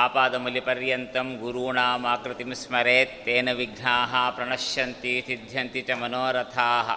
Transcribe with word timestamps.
आपादमूल्यपर्यन्तं 0.00 1.28
गुरूणाम् 1.40 2.04
आकृतिं 2.12 2.52
स्मरेत् 2.60 3.18
तेन 3.24 3.48
विघ्नाः 3.58 4.12
प्रणश्यन्ति 4.36 5.10
सिद्ध्यन्ति 5.26 5.80
च 5.88 5.90
मनोरथाः 6.02 6.88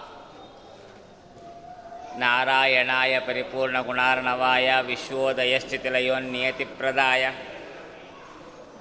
नारायणाय 2.21 3.13
परिपूर्णगुणार्णवाय 3.27 4.67
विश्वोदयश्चितिलयोन्नियतिप्रदाय 4.89 7.23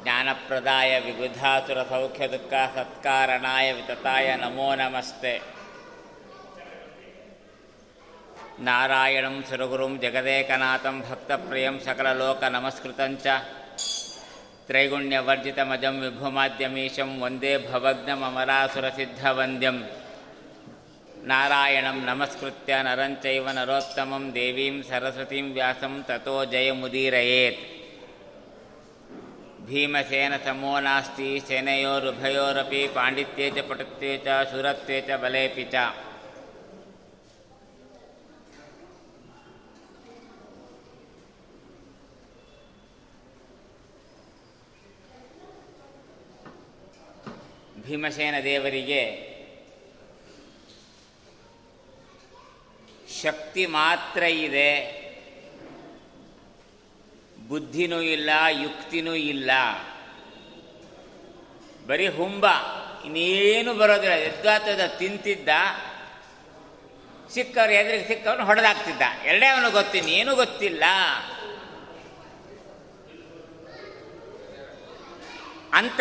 ज्ञानप्रदाय 0.04 0.92
विबुधासुरसौख्यदुःखसत्कारणाय 1.06 3.66
वितताय 3.80 4.28
नमो 4.44 4.68
नमस्ते 4.82 5.34
नारायणं 8.68 9.36
सुरगुरुं 9.50 9.92
जगदेकनाथं 10.06 10.96
भक्तप्रियं 11.10 11.76
सकललोकनमस्कृतं 11.88 13.12
च 13.26 13.28
त्रैगुण्यवर्जितमजं 14.68 15.94
विभुमाद्यमीशं 16.02 17.10
वन्दे 17.22 17.50
भवग्नममरासुरसिद्धवन्द्यं 17.70 19.78
नारायणं 21.30 21.98
नमस्कृत्य 22.06 22.72
नरं 22.86 23.12
चैव 23.24 23.46
नरोत्तमं 23.58 24.24
देवीं 24.36 24.76
सरस्वतीं 24.90 25.46
व्यासं 25.56 25.94
ततो 26.08 26.36
जयमुदीरयेत्। 26.52 27.60
भीमसेनसमो 29.68 30.72
नास्ति 30.86 31.28
सेनयोरुभयोरपि 31.48 32.82
पाण्डित्ये 32.96 33.46
च 33.56 33.58
पटुत्वे 33.68 34.12
च 34.26 34.28
सुरत्वे 34.50 34.98
च 35.08 35.10
बलेऽपि 35.22 35.64
च 35.74 35.76
ಭೀಮಸೇನ 47.84 48.34
ದೇವರಿಗೆ 48.44 49.34
ಶಕ್ತಿ 53.22 53.66
ಮಾತ್ರ 53.66 54.22
ಇದೆ. 54.22 55.04
ಬುದ್ಧಿನೂ 57.48 58.00
ಇಲ್ಲ, 58.00 58.30
ಯುಕ್ತಿನೂ 58.50 59.14
ಇಲ್ಲ. 59.14 59.50
ಬರೀ 61.86 62.08
ಹುಂಬ, 62.08 62.46
ಇನ್ನೇನು 63.04 63.74
ಬರೋದಿಲ್ಲ. 63.74 64.14
ಎದ್ದಾತದ 64.14 64.80
ತಿಂತಿದ್ದ, 64.98 65.48
ಸಿಕ್ಕವ್ರು 67.30 67.72
ಎದುರಿಗೆ 67.72 68.08
ಸಿಕ್ಕವನು 68.08 68.44
ಹೊಡೆದಾಗ್ತಿದ್ದ 68.44 69.02
ಎರಡೇ 69.24 69.46
ಅವನು 69.46 69.70
ಗೊತ್ತಿನ 69.70 70.08
ಏನೂ 70.08 70.34
ಗೊತ್ತಿಲ್ಲ. 70.34 70.84
ಅಂತ 75.72 76.00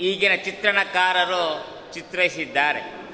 ಈಗಿನ 0.00 0.34
ಚಿತ್ರಣಕಾರರು 0.44 1.44
ಚಿತ್ರಿಸಿದ್ದಾರೆ. 1.92 3.04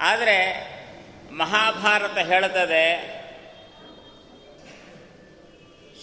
ಆದರೆ 0.00 0.38
ಮಹಾಭಾರತ 1.32 2.18
ಹೇಳುತ್ತದೆ, 2.18 2.86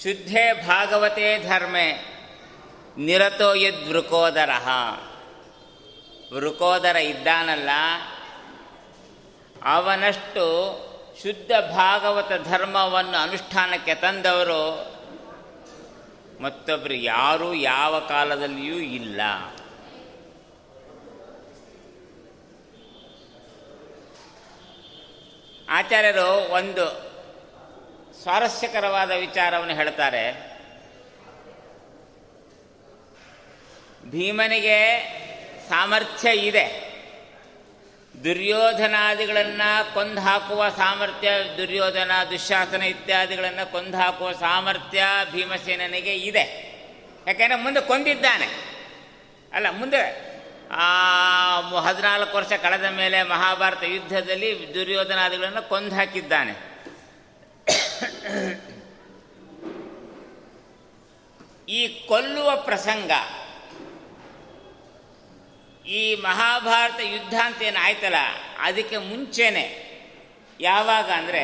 ಶುದ್ಧೇ 0.04 0.54
ಭಾಗವತೆ 0.54 1.48
ಧರ್ಮೆ, 1.48 2.14
ನಿರತೋ 2.98 3.54
ಯದ್ 3.54 3.88
ವೃಕೋದರ. 3.90 4.50
ವೃಕೋದರ 6.34 6.96
ಇದ್ದಾನಲ್ಲ, 6.96 7.70
ಅವನಷ್ಟು 9.66 10.46
ಶುದ್ಧ 11.22 11.52
ಭಾಗವತ 11.72 12.32
ಧರ್ಮವನ್ನು 12.48 13.18
ಅನುಷ್ಠಾನಕ್ಕೆ 13.18 13.96
ತಂದವರು 13.96 14.94
ಮತ್ತೊಬ್ಬರು 16.42 16.94
ಯಾರೂ 16.94 17.54
ಯಾವ 17.54 18.00
ಕಾಲದಲ್ಲಿಯೂ 18.00 18.76
ಇಲ್ಲ. 18.76 19.22
ಆಚಾರ್ಯರು 25.70 26.54
ಒಂದು 26.54 27.14
ಸ್ವಾರಸ್ಯಕರವಾದ 28.22 29.12
ವಿಚಾರವನ್ನು 29.12 29.76
ಹೇಳ್ತಾರೆ. 29.76 30.54
ಭೀಮನಿಗೆ 34.10 34.80
ಸಾಮರ್ಥ್ಯ 35.70 36.32
ಇದೆ. 36.32 36.83
ದುರ್ಯೋಧನಾದಿಗಳನ್ನು 38.24 39.94
ಕೊಂದು 39.94 40.22
ಹಾಕುವ 40.22 40.70
ಸಾಮರ್ಥ್ಯ, 40.70 41.30
ದುರ್ಯೋಧನ 41.58 42.12
ದುಶ್ಯಾಸನ 42.32 42.82
ಇತ್ಯಾದಿಗಳನ್ನು 42.82 43.72
ಕೊಂದು 43.72 43.98
ಹಾಕುವ 43.98 44.32
ಸಾಮರ್ಥ್ಯ 44.32 45.04
ಭೀಮಸೇನನಿಗೆ 45.32 46.14
ಇದೆ. 46.16 46.46
ಯಾಕೆಂದರೆ 47.28 47.58
ಮುಂದೆ 47.58 47.82
ಕೊಂದಿದ್ದಾನೆ. 47.82 48.48
ಅಲ್ಲ, 49.54 49.70
ಮುಂದೆ 49.70 50.02
ಹದಿನಾಲ್ಕು 51.88 52.38
ವರ್ಷ 52.38 52.54
ಕಳೆದ 52.62 52.86
ಮೇಲೆ 52.86 53.24
ಮಹಾಭಾರತ 53.24 53.84
ಯುದ್ಧದಲ್ಲಿ 53.84 54.74
ದುರ್ಯೋಧನಾದಿಗಳನ್ನು 54.74 55.70
ಕೊಂದು 55.70 55.96
ಹಾಕಿದ್ದಾನೆ 55.96 56.54
ಈ 61.70 61.82
ಕೊಲ್ಲುವ 62.08 62.56
ಪ್ರಸಂಗ 62.56 63.12
ಈ 65.86 66.16
ಮಹಾಭಾರತ 66.16 67.00
ಯುದ್ಧ 67.00 67.34
ಅಂತ 67.44 67.62
ಏನು 67.62 67.80
ಆಯ್ತಲ್ಲ, 67.80 68.16
ಅದಕ್ಕೆ 68.60 68.98
ಮುಂಚೆನೆ 68.98 69.66
ಯಾವಾಗ 70.60 71.10
ಅಂದರೆ 71.12 71.44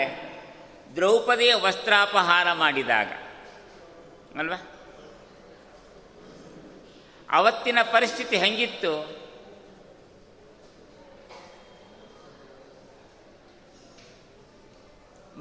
ದ್ರೌಪದಿಯ 0.96 1.54
ವಸ್ತ್ರಾಪಹಾರ 1.54 2.54
ಮಾಡಿದಾಗ, 2.54 3.08
ಅಲ್ವಾ? 4.38 4.60
ಅವತ್ತಿನ 7.30 7.80
ಪರಿಸ್ಥಿತಿ 7.92 8.38
ಹೆಂಗಿತ್ತು? 8.38 8.94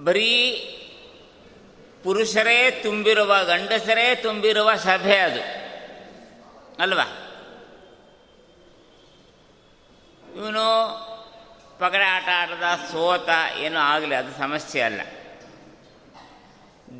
ಬರೀ 0.05 0.35
ಪುರುಷರೇ 2.03 2.71
ತುಂಬಿರುವ 2.71 3.45
ಗಂಡಸರೇ 3.45 4.15
ತುಂಬಿರುವ 4.15 4.75
ಸಭೆ 4.75 5.17
ಅದು, 5.17 5.41
ಅಲ್ವಾ? 6.83 7.07
ಇವನು 10.37 10.65
ಪಗಡೆ 11.79 12.05
ಆಟ 12.05 12.29
ಆಡದ 12.37 12.63
ಸೋತ 12.93 13.29
ಏನೂ 13.59 13.79
ಆಗಲಿ, 13.79 14.15
ಅದು 14.15 14.33
ಸಮಸ್ಯೆ 14.39 14.83
ಅಲ್ಲ. 14.83 15.01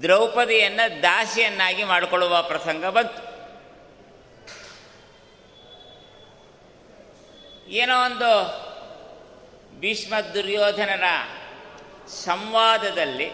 ದ್ರೌಪದಿಯನ್ನು 0.03 1.03
ದಾಸಿಯನ್ನಾಗಿ 1.03 1.85
ಮಾಡಿಕೊಳ್ಳುವ 1.85 2.43
ಪ್ರಸಂಗ 2.43 2.87
ಬಂತು. 2.87 3.29
ಏನೋ 7.69 8.05
ಒಂದು 8.05 8.31
ಭೀಷ್ಮ 9.81 10.21
ದುರ್ಯೋಧನರ 10.21 11.05
ಸಂವಾದದಲ್ಲಿ 12.09 13.31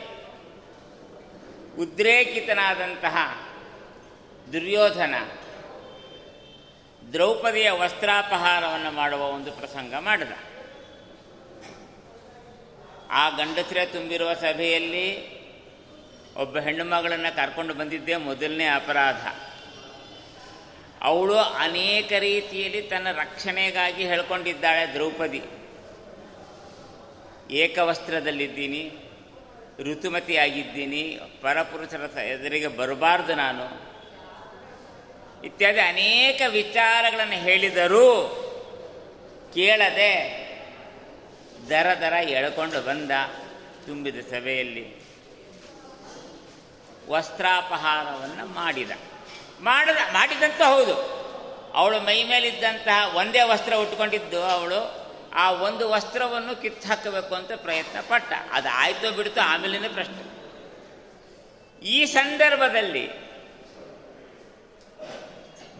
ಉದ್ರೇಕಿತನಾದಂತಹ 1.78 3.16
ದುರ್ಯೋಧನ 4.52 5.14
ದ್ರೌಪದಿಯ 7.12 7.70
ವಸ್ತ್ರಾಪಹಾರವನ್ನು 7.70 8.90
ಮಾಡುವ 8.90 9.20
ಒಂದು 9.20 9.52
ಪ್ರಸಂಗ 9.52 9.94
ಮಾಡಿದ. 9.94 10.32
ಆ 13.10 13.28
ಗಂಡಸರೇ 13.28 13.86
ತುಂಬಿರುವ 13.86 14.34
ಸಭೆಯಲ್ಲಿ 14.34 15.34
ಒಬ್ಬ 16.34 16.58
ಹೆಣ್ಣು 16.58 16.84
ಮಗಳನ್ನು 16.84 17.36
ಕರ್ಕೊಂಡು 17.36 17.74
ಬಂದಿದ್ದೇ 17.74 18.16
ಮೊದಲನೇ 18.16 18.66
ಅಪರಾಧ. 18.66 19.26
ಅವಳು 21.02 21.36
ಅನೇಕ 21.36 22.12
ರೀತಿಯಲ್ಲಿ 22.18 22.82
ತನ್ನ 22.82 23.12
ರಕ್ಷಣೆಗಾಗಿ 23.12 24.04
ಹೇಳ್ಕೊಂಡಿದ್ದಾಳೆ 24.04 24.92
ದ್ರೌಪದಿ. 24.92 25.42
ಏಕವಸ್ತ್ರದಲ್ಲಿದ್ದೀನಿ, 27.50 28.92
ಋತುಮತಿಯಾಗಿದ್ದೀನಿ, 29.78 31.20
ಪರಪುರುಷರ 31.40 32.18
ಎದುರಿಗೆ 32.18 32.66
ಬರಬಾರ್ದು 32.66 33.34
ನಾನು. 33.34 33.93
ಇತ್ಯಾದಿ 35.44 35.80
ಅನೇಕ 35.80 36.42
ವಿಚಾರಗಳನ್ನು 36.48 37.34
ಹೇಳಿದರೂ 37.34 38.40
ಕೇಳದೆ 39.54 40.44
ದರ 41.68 41.86
ದರ 42.00 42.12
ಎಳ್ಕೊಂಡು 42.12 42.80
ಬಂದ 42.82 43.10
ತುಂಬಿದ 43.86 44.20
ಸಭೆಯಲ್ಲಿ 44.20 45.04
ವಸ್ತ್ರಾಪಹಾರವನ್ನು 47.08 48.46
ಮಾಡಿದ. 48.46 48.90
ಮಾಡಿದ, 49.60 49.96
ಮಾಡಿದಂತ 50.12 50.62
ಹೌದು. 50.62 50.94
ಅವಳು 51.74 52.00
ಮೈ 52.00 52.24
ಮೇಲಿದ್ದಂತಹ 52.24 53.16
ಒಂದೇ 53.16 53.42
ವಸ್ತ್ರ 53.42 53.74
ಉಟ್ಕೊಂಡಿದ್ದು 53.74 54.44
ಅವಳು, 54.44 55.04
ಆ 55.34 55.52
ಒಂದು 55.52 55.90
ವಸ್ತ್ರವನ್ನು 55.90 56.62
ಕಿತ್ತು 56.62 56.88
ಹಾಕಬೇಕು 56.88 57.34
ಅಂತ 57.34 57.52
ಪ್ರಯತ್ನ 57.56 58.00
ಪಟ್ಟ. 58.00 58.32
ಅದು 58.52 58.68
ಆಯ್ತೋ 58.68 59.10
ಬಿಡ್ತೋ 59.10 59.40
ಆಮೇಲಿನ 59.40 59.84
ಪ್ರಶ್ನೆ. 59.92 60.34
ಈ 61.86 62.04
ಸಂದರ್ಭದಲ್ಲಿ 62.04 63.23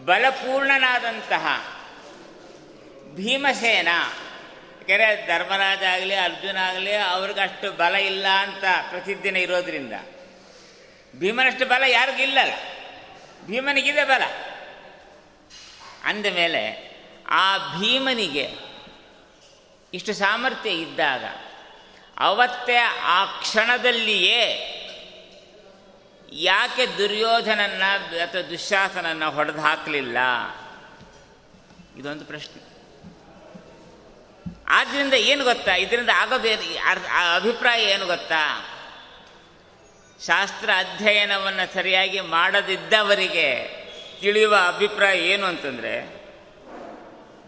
ಬಲಪೂರ್ಣನಾದಂತಹ 0.05 1.45
ಭೀಮಸೇನ, 3.15 3.87
ಯಾಕೆಂದರೆ 3.87 5.27
ಧರ್ಮರಾಜ 5.27 5.83
ಆಗಲಿ, 5.83 6.15
ಅರ್ಜುನ 6.15 6.57
ಆಗಲಿ, 6.57 6.95
ಅವ್ರಿಗಷ್ಟು 6.95 7.71
ಬಲ 7.71 7.95
ಇಲ್ಲ 7.95 8.27
ಅಂತ 8.27 8.63
ಪ್ರತಿದಿನ 8.89 9.37
ಇರೋದ್ರಿಂದ. 9.37 9.93
ಭೀಮನಷ್ಟು 11.15 11.65
ಬಲ 11.65 11.83
ಯಾರಿಗಿಲ್ಲಲ್ಲ 11.87 12.53
ಭೀಮನಿಗಿದೆ 13.45 14.03
ಬಲ. 14.03 14.23
ಅಂದಮೇಲೆ 16.03 16.95
ಆ 17.29 17.57
ಭೀಮನಿಗೆ 17.57 18.49
ಇಷ್ಟು 19.93 20.13
ಸಾಮರ್ಥ್ಯ 20.13 20.69
ಇದ್ದಾಗ 20.69 21.25
ಅವತ್ತೇ 22.19 22.75
ಆ 23.01 23.25
ಕ್ಷಣದಲ್ಲಿಯೇ 23.25 24.41
ಯಾಕೆ 26.33 26.85
ದುರ್ಯೋಧನನ್ನ 26.85 27.83
ಅಥವಾ 28.19 28.41
ದುಶ್ಯಾಸನನ್ನ 28.41 29.25
ಹೊಡೆದು 29.25 29.61
ಹಾಕಲಿಲ್ಲ? 29.61 30.17
ಇದೊಂದು 31.97 32.25
ಪ್ರಶ್ನೆ. 32.25 32.75
ಆದ್ದರಿಂದ 34.67 35.13
ಏನು 35.13 35.43
ಗೊತ್ತಾ? 35.43 35.75
ಇದರಿಂದ 35.75 36.09
ಆಗೋದೇ 36.15 36.53
ಅಭಿಪ್ರಾಯ 37.35 37.83
ಏನು 37.83 38.05
ಗೊತ್ತಾ? 38.05 38.69
ಶಾಸ್ತ್ರ 40.25 40.69
ಅಧ್ಯಯನವನ್ನು 40.77 41.73
ಸರಿಯಾಗಿ 41.73 42.19
ಮಾಡದಿದ್ದವರಿಗೆ 42.19 43.75
ತಿಳಿಯುವ 44.21 44.55
ಅಭಿಪ್ರಾಯ 44.67 45.19
ಏನು 45.19 45.45
ಅಂತಂದರೆ 45.45 46.25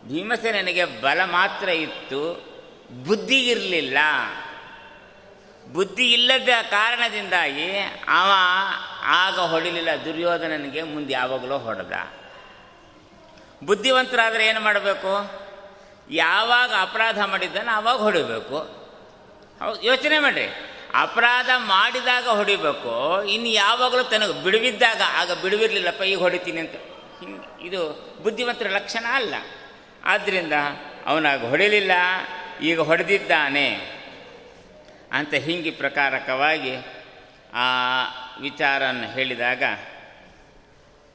ಭೀಮಸೇನಿಗೆ 0.08 0.86
ಬಲ 0.86 1.22
ಮಾತ್ರ 1.26 1.70
ಇತ್ತು, 1.70 2.34
ಬುದ್ಧಿ 3.04 3.48
ಇರಲಿಲ್ಲ. 3.48 3.98
ಬುದ್ಧಿ 5.74 6.14
ಇಲ್ಲದ 6.14 6.50
ಕಾರಣದಿಂದಾಗಿ 6.70 7.80
ಅವ 8.08 8.32
ಆಗ 9.04 9.40
ಹೊಡಿಲಿಲ್ಲ, 9.40 9.90
ದುರ್ಯೋಧನನಿಗೆ 10.06 10.84
ಮುಂದೆ 10.84 11.14
ಯಾವಾಗಲೂ 11.14 11.58
ಹೊಡೆದ. 11.58 11.96
ಬುದ್ಧಿವಂತರಾದರೆ 13.64 14.48
ಏನು 14.48 14.60
ಮಾಡಬೇಕು? 14.60 15.14
ಯಾವಾಗ 16.12 16.72
ಅಪರಾಧ 16.82 17.20
ಮಾಡಿದ್ದಾನೆ 17.24 17.72
ಆವಾಗ 17.72 17.98
ಹೊಡಿಬೇಕು. 17.98 18.58
ಯೋಚನೆ 19.84 20.20
ಮಾಡಿರಿ. 20.20 20.48
ಅಪರಾಧ 21.00 21.50
ಮಾಡಿದಾಗ 21.56 22.28
ಹೊಡಿಬೇಕು, 22.28 23.24
ಇನ್ನು 23.24 23.48
ಯಾವಾಗಲೂ 23.48 24.04
ತನಗೆ 24.04 24.44
ಬಿಡುವಿದ್ದಾಗ, 24.44 25.02
ಆಗ 25.16 25.32
ಬಿಡುವಿರಲಿಲ್ಲಪ್ಪ, 25.32 26.02
ಈಗ 26.02 26.20
ಹೊಡಿತೀನಿ 26.20 26.60
ಅಂತ. 26.60 26.76
ಇದು 27.62 27.82
ಬುದ್ಧಿವಂತರ 28.24 28.68
ಲಕ್ಷಣ 28.70 29.06
ಅಲ್ಲ. 29.12 29.36
ಆದ್ದರಿಂದ 30.04 30.54
ಅವನಾಗ 31.06 31.50
ಹೊಡಿಲಿಲ್ಲ, 31.50 31.92
ಈಗ 32.62 32.80
ಹೊಡೆದಿದ್ದಾನೆ. 32.80 33.97
ಅಂತ 35.12 35.34
ಹಿಂಗೆ 35.34 35.72
ಪ್ರಕಾರಕವಾಗಿ 35.72 36.76
ಆ 37.54 37.64
ವಿಚಾರವನ್ನು 38.40 39.12
ಹೇಳಿದಾಗ, 39.12 39.64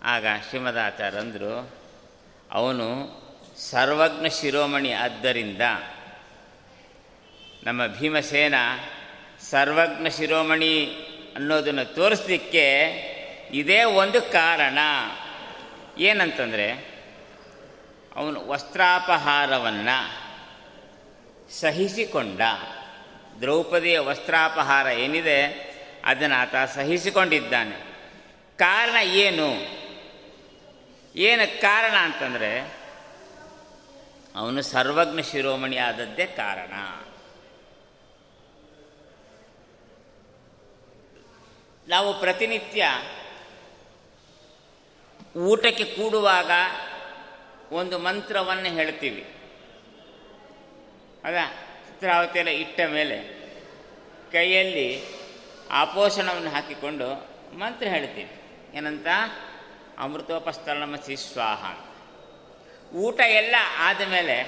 ಆಗ 0.02 0.26
ಶ್ರೀಮದಾಚಾರ್ಯಂದರು, 0.48 1.70
ಅವನು 2.50 2.86
ಸರ್ವಜ್ಞ 3.70 4.26
ಶಿರೋಮಣಿ 4.40 4.92
ಆದ್ದರಿಂದ 4.92 5.62
ನಮ್ಮ 7.64 7.86
ಭೀಮಸೇನ 7.86 8.54
ಸರ್ವಜ್ಞ 9.50 10.10
ಶಿರೋಮಣಿ 10.10 10.84
ಅನ್ನೋದನ್ನು 11.36 11.84
ತೋರಿಸ್ಲಿಕ್ಕೆ 11.84 12.80
ಇದೇ 13.50 13.84
ಒಂದು 13.84 14.22
ಕಾರಣ. 14.22 14.78
ಏನಂತಂದರೆ, 15.98 16.72
ಅವನು 18.16 18.48
ವಸ್ತ್ರಾಪಹಾರವನ್ನು 18.48 20.22
ಸಹಿಸಿಕೊಂಡ 21.60 22.40
ದ್ರೌಪದಿಯ 23.42 23.98
ವಸ್ತ್ರಾಪಹಾರ 23.98 24.86
ಏನಿದೆ, 24.86 25.44
ಅದನ್ನು 26.04 26.34
ಆತ 26.34 26.54
ಸಹಿಸಿಕೊಂಡಿದ್ದಾನೆ. 26.74 27.76
ಕಾರಣ 28.56 28.96
ಏನು? 29.02 29.54
ಏನು 31.16 31.60
ಕಾರಣ 31.60 31.94
ಅಂತಂದರೆ, 31.96 32.60
ಅವನು 34.36 34.62
ಸರ್ವಜ್ಞ 34.62 35.22
ಶಿರೋಮಣಿ 35.22 35.76
ಆದದ್ದೇ 35.76 36.26
ಕಾರಣ. 36.26 36.72
ನಾವು 41.88 42.20
ಪ್ರತಿನಿತ್ಯ 42.20 42.88
ಊಟಕ್ಕೆ 45.36 45.84
ಕೂಡುವಾಗ 45.84 46.50
ಒಂದು 47.72 47.98
ಮಂತ್ರವನ್ನು 47.98 48.74
ಹೇಳ್ತೀವಿ. 48.74 49.34
ಅದ? 51.24 51.34
ಚಿತ್ರಾವತಿಯೆಲ್ಲ 52.02 52.50
ಇಟ್ಟ 52.50 52.80
ಮೇಲೆ 52.86 53.18
ಕೈಯಲ್ಲಿ 54.32 55.02
ಆಪೋಷಣವನ್ನು 55.70 56.50
ಹಾಕಿಕೊಂಡು 56.50 57.30
ಮಂತ್ರ 57.58 57.86
ಹೇಳ್ತೀವಿ. 57.86 58.30
ಏನಂತ? 58.74 59.06
ಅಮೃತೋಪಸ್ಥಳಮಸಿ 59.98 61.16
ಸ್ವಾಹ. 61.16 61.80
ಊಟ 62.94 63.20
ಎಲ್ಲ 63.20 63.54
ಆದಮೇಲೆ 63.78 64.38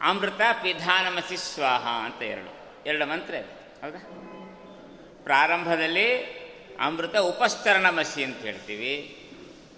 ಅಮೃತ 0.00 0.40
ಪಿಧಾನಮಸಿ 0.62 1.36
ಸ್ವಾಹ 1.36 1.86
ಅಂತ 2.04 2.22
ಎರಡು. 2.22 2.82
ಎರಡು 2.86 3.06
ಮಂತ್ರ 3.06 3.34
ಇದೆ. 3.34 3.82
ಹೌದಾ? 3.82 3.98
ಪ್ರಾರಂಭದಲ್ಲಿ 5.22 6.24
ಅಮೃತ 6.80 7.16
ಉಪಸ್ತರಣಮಸಿ 7.16 8.24
ಅಂತ 8.24 8.38
ಹೇಳ್ತೀವಿ. 8.38 9.16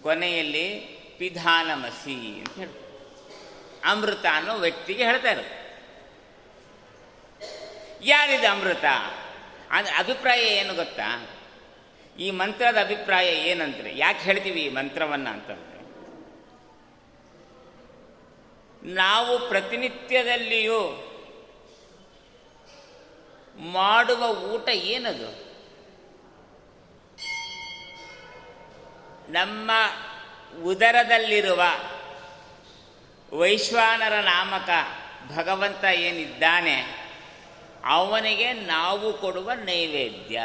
ಕೊನೆಯಲ್ಲಿ 0.03 0.81
ಪಿಧಾನಮಸಿ 1.19 2.39
ಅಂತ 2.39 2.59
ಹೇಳ್ತೀವಿ. 2.59 3.11
ಅಮೃತ 3.85 4.27
ಅನ್ನೋ 4.33 4.59
ವ್ಯಕ್ತಿಗೆ 4.59 5.05
ಹೇಳ್ತಾ 5.05 5.29
ಯಾರಿದೆ 8.03 8.47
ಅಮೃತ? 8.47 8.85
ಅದು 9.71 9.89
ಅಭಿಪ್ರಾಯ 9.99 10.41
ಏನು 10.41 10.75
ಗೊತ್ತಾ? 10.75 11.29
ಈ 12.19 12.31
ಮಂತ್ರದ 12.31 12.81
ಅಭಿಪ್ರಾಯ 12.81 13.29
ಏನಂದ್ರೆ, 13.29 13.99
ಯಾಕೆ 13.99 14.19
ಹೇಳ್ತೀವಿ 14.19 14.61
ಈ 14.61 14.69
ಮಂತ್ರವನ್ನು 14.69 15.31
ಅಂತಂದರೆ, 15.31 15.73
ನಾವು 18.95 19.49
ಪ್ರತಿನಿತ್ಯದಲ್ಲಿಯೂ 19.49 21.09
ಮಾಡುವ 23.57 24.29
ಊಟ 24.29 24.69
ಏನದು? 24.69 25.53
ನಮ್ಮ 29.33 29.71
ಉದರದಲ್ಲಿರುವ 30.65 31.63
ವೈಶ್ವಾನರ 33.39 34.21
ನಾಮಕ 34.21 34.71
ಭಗವಂತ 35.37 35.85
ಏನಿದ್ದಾನೆ 35.85 37.02
ಅವನಿಗೆ 37.85 38.53
ನಾವು 38.53 39.13
ಕೊಡುವ 39.13 39.53
ನೈವೇದ್ಯ. 39.53 40.41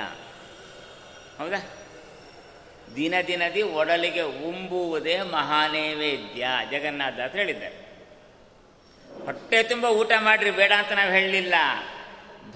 ಹೌದಾ? 1.37 1.73
ದಿನ 2.95 3.13
ದಿನದಿ 3.27 3.61
ಒಡಲಿಗೆ 3.61 4.21
ಉಂಬುವುದೇ 4.21 5.21
ಮಹಾನೈವೇದ್ಯ, 5.21 6.47
ಜಗನ್ನಾಥ 6.71 7.19
ಅಂತ 7.19 7.35
ಹೇಳಿದ್ದಾರೆ. 7.35 7.87
ಹೊಟ್ಟೆ 9.25 9.63
ತುಂಬ 9.63 9.85
ಊಟ 9.85 10.11
ಮಾಡಿರಿ, 10.19 10.51
ಬೇಡ 10.51 10.71
ಅಂತ 10.77 10.91
ನಾವು 10.91 11.11
ಹೇಳಲಿಲ್ಲ. 11.11 11.53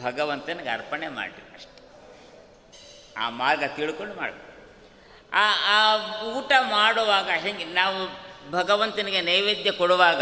ಭಗವಂತನಿಗೆ 0.03 0.69
ಅರ್ಪಣೆ 0.69 1.07
ಮಾಡಿರಿ 1.07 1.55
ಅಷ್ಟೆ. 1.55 1.81
ಆ 3.17 3.29
ಮಾರ್ಗ 3.29 3.63
ತಿಳ್ಕೊಂಡು 3.75 4.15
ಮಾಡಿ 4.15 4.41
ಆ 5.33 5.53
ಆ 5.65 5.97
ಊಟ 6.23 6.51
ಮಾಡುವಾಗ 6.61 7.29
ಹೆಂಗೆ, 7.29 7.65
ನಾವು 7.65 8.31
ಭಗವಂತನಿಗೆ 8.51 9.21
ನೈವೇದ್ಯ 9.21 9.71
ಕೊಡುವಾಗ 9.71 10.21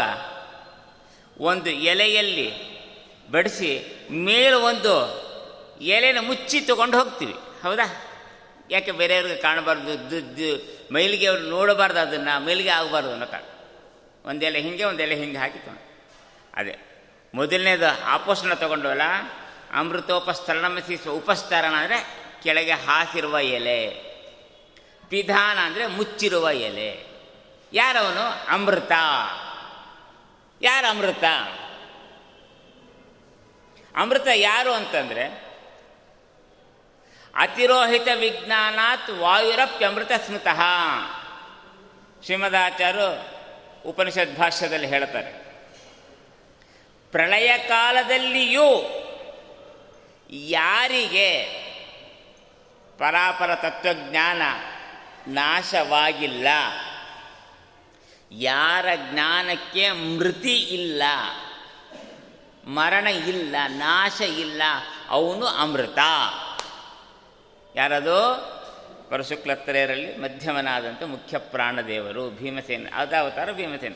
ಒಂದು 1.42 1.70
ಎಲೆಯಲ್ಲಿ 1.70 2.79
ಬಡಿಸಿ 3.30 3.70
ಮೇಲೆ 4.10 4.52
ಒಂದು 4.52 4.94
ಎಲೆನ 5.80 6.18
ಮುಚ್ಚಿ 6.20 6.60
ತಗೊಂಡು 6.60 6.98
ಹೋಗ್ತೀವಿ. 6.98 7.34
ಹೌದಾ? 7.62 8.06
ಯಾಕೆ 8.70 8.90
ಬೇರೆಯವ್ರಿಗೆ 8.90 9.36
ಕಾಣಬಾರ್ದು? 9.36 10.92
ಮೈಲಿಗೆ 10.94 11.26
ಅವ್ರು 11.26 11.42
ನೋಡಬಾರ್ದು 11.42 12.00
ಅದನ್ನು, 12.00 12.44
ಮೈಲಿಗೆ 12.44 12.68
ಆಗಬಾರ್ದು 12.68 13.12
ಅನ್ನೋ 13.12 13.26
ಕಾರಣ. 13.26 13.44
ಒಂದೆಲೆ 14.28 14.60
ಹಿಂಗೆ 14.60 14.84
ಒಂದೆಲೆ 14.84 15.14
ಹಿಂಗೆ 15.14 15.38
ಹಾಕಿ 15.38 15.58
ತಗೊಂಡು. 15.58 15.82
ಅದೇ. 16.54 16.78
ಮೊದಲನೇದು 17.34 18.04
ಆಪೋಷಣ 18.04 18.54
ತಗೊಂಡವಲ್ಲ 18.54 19.02
ಅಮೃತೋಪಸ್ತರಣಮಿಸಿ 19.74 21.08
ಉಪಸ್ಥರಣ 21.08 21.72
ಅಂದರೆ 21.72 22.06
ಕೆಳಗೆ 22.42 22.70
ಹಾಸಿರುವ 22.70 23.38
ಎಲೆ, 23.38 24.10
ಪಿಧಾನ 25.08 25.58
ಅಂದರೆ 25.58 25.86
ಮುಚ್ಚಿರುವ 25.86 26.48
ಎಲೆ. 26.50 27.06
ಯಾರವನು? 27.72 28.52
ಅಮೃತ. 28.54 28.92
ಯಾರು 30.62 30.86
ಅಮೃತ? 30.90 31.24
ಅಮೃತ 33.96 34.28
ಯಾರು 34.34 34.72
ಅಂತಂದರೆ 34.72 35.24
ಅತಿರೋಹಿತ 37.34 38.08
ವಿಜ್ಞಾನಾತ್ 38.14 39.10
ವಾಯುರಪ್ಯಮೃತ 39.10 40.12
ಸ್ಮೃತಃ. 40.26 40.60
ಶ್ರೀಮದಾಚಾರ್ಯರು 42.24 43.10
ಉಪನಿಷತ್ 43.88 44.38
ಭಾಷ್ಯದಲ್ಲಿ 44.38 44.86
ಹೇಳ್ತಾರೆ, 44.86 45.32
ಪ್ರಳಯ 47.12 47.58
ಕಾಲದಲ್ಲಿಯೂ 47.58 48.68
ಯಾರಿಗೆ 50.30 51.30
ಪರಾಪರ 52.98 53.54
ತತ್ವಜ್ಞಾನ 53.54 54.42
ನಾಶವಾಗಿಲ್ಲ, 55.28 56.48
ಯಾರ 58.32 58.86
ಜ್ಞಾನಕ್ಕೆ 59.12 59.90
ಮೃತಿ 59.90 60.56
ಇಲ್ಲ. 60.56 61.02
ಮರಣ 62.66 63.06
ಇಲ್ಲ, 63.06 63.56
ನಾಶ 63.66 64.20
ಇಲ್ಲ, 64.20 64.62
ಅವನು 65.08 65.46
ಅಮೃತ. 65.46 65.98
ಯಾರದು? 67.76 68.50
ಪರಶುಕ್ಲತ್ತರೆಯರಲ್ಲಿ 69.10 70.16
ಮಧ್ಯಮನಾದಂಥ 70.16 71.02
ಮುಖ್ಯ 71.02 71.38
ಪ್ರಾಣದೇವರು, 71.38 72.30
ಭೀಮಸೇನ 72.30 72.88
ಅದಾವತಾರ 72.96 73.52
ಭೀಮಸೇನ. 73.52 73.94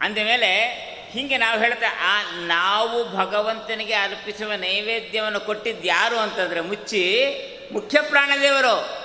ಅಂದಮೇಲೆ 0.00 0.64
ಹೀಗೆ 1.10 1.36
ನಾವು 1.36 1.60
ಹೇಳ್ತಾ, 1.60 1.86
ಆ 2.00 2.22
ನಾವು 2.32 3.16
ಭಗವಂತನಿಗೆ 3.16 3.94
ಅರ್ಪಿಸುವ 3.94 4.52
ನೈವೇದ್ಯವನ್ನು 4.52 5.40
ಕೊಟ್ಟಿದ್ದು 5.40 5.84
ಯಾರು 5.84 6.16
ಅಂತಂದರೆ 6.16 6.60
ಮುಚ್ಚಿ 6.60 7.34
ಮುಖ್ಯ 7.72 8.00
ಪ್ರಾಣದೇವರು. 8.00 8.98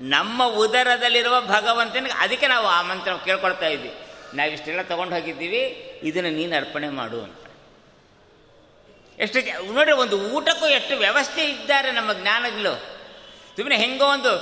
ನಮ್ಮ 0.00 0.46
ಉದರದಲ್ಲಿರುವ 0.46 1.40
ಭಗವಂತನಿಗೆ, 1.40 2.14
ಅದಕ್ಕೆ 2.18 2.46
ನಾವು 2.46 2.66
ಆ 2.66 2.82
ಮಂತ್ರ 2.82 3.12
ಕೇಳ್ಕೊಳ್ತಾ 3.24 3.66
ಇದ್ವಿ. 3.66 3.94
ನಾವಿಷ್ಟೆಲ್ಲ 4.34 4.82
ತೊಗೊಂಡು 4.82 5.14
ಹೋಗಿದ್ದೀವಿ. 5.14 5.84
ಇದನ್ನು 6.02 6.30
ನೀನು 6.30 6.56
ಅರ್ಪಣೆ 6.56 6.88
ಮಾಡು 7.00 7.18
ಅಂತ. 7.22 7.34
ಎಷ್ಟು 9.18 9.38
ನೋಡ್ರಿ, 9.72 9.94
ಒಂದು 10.04 10.16
ಊಟಕ್ಕೂ 10.36 10.66
ಎಷ್ಟು 10.66 10.96
ವ್ಯವಸ್ಥೆ 10.96 11.44
ಇದ್ದಾರೆ 11.44 11.92
ನಮ್ಮ 11.92 12.12
ಜ್ಞಾನಗಳು. 12.12 12.72
ಸುಮ್ಮನೆ 13.56 13.76
ಹೆಂಗೋ 13.76 14.06
ಒಂದು 14.06 14.32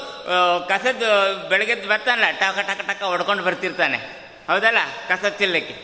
ಕಸದ 0.68 1.02
ಬೆಳಗ್ಗೆದ್ದು 1.48 1.88
ಬರ್ತಾನಲ್ಲ, 1.88 2.30
ಟಕ 2.40 2.58
ಟಕ 2.70 2.80
ಟಕ 2.90 3.02
ಹೊಡ್ಕೊಂಡು 3.02 3.42
ಬರ್ತಿರ್ತಾನೆ. 3.44 3.98
ಹೌದಲ್ಲ? 4.48 4.80
ಕಸ 5.08 5.24
ತಿನ್ನಲಿಕ್ಕೆ 5.38 5.76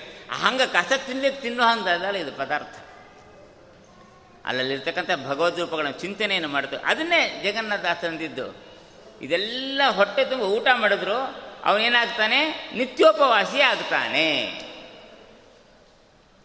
ಹಂಗೆ 0.43 0.67
ಕಸ 0.73 0.93
ತಿನ್ಲಿಕ್ಕೆ 1.07 1.41
ತಿನ್ನೋ 1.43 1.64
ಹಂಗೆ 1.64 1.91
ಅದಲ್ಲ 1.91 2.17
ಇದು 2.17 2.33
ಪದಾರ್ಥ. 2.33 2.75
ಅಲ್ಲಲ್ಲಿರ್ತಕ್ಕಂಥ 4.47 5.11
ಭಗವದ್ 5.26 5.59
ರೂಪಗಳ 5.61 5.88
ಚಿಂತನೆಯನ್ನು 6.02 6.49
ಮಾಡ್ತಾರೆ 6.49 6.83
ಅದನ್ನೇ 6.83 7.21
ಜಗನ್ನಾಥ 7.45 8.05
ಅಂದಿದ್ದು 8.05 8.47
ಇದೆಲ್ಲ 9.21 9.83
ಹೊಟ್ಟೆ 9.91 10.25
ತುಂಬ 10.25 10.43
ಊಟ 10.43 10.69
ಮಾಡಿದ್ರು, 10.75 11.19
ಅವನೇನಾಗ್ತಾನೆ? 11.64 12.38
ನಿತ್ಯೋಪವಾಸಿ 12.75 13.61
ಆಗ್ತಾನೆ. 13.61 14.29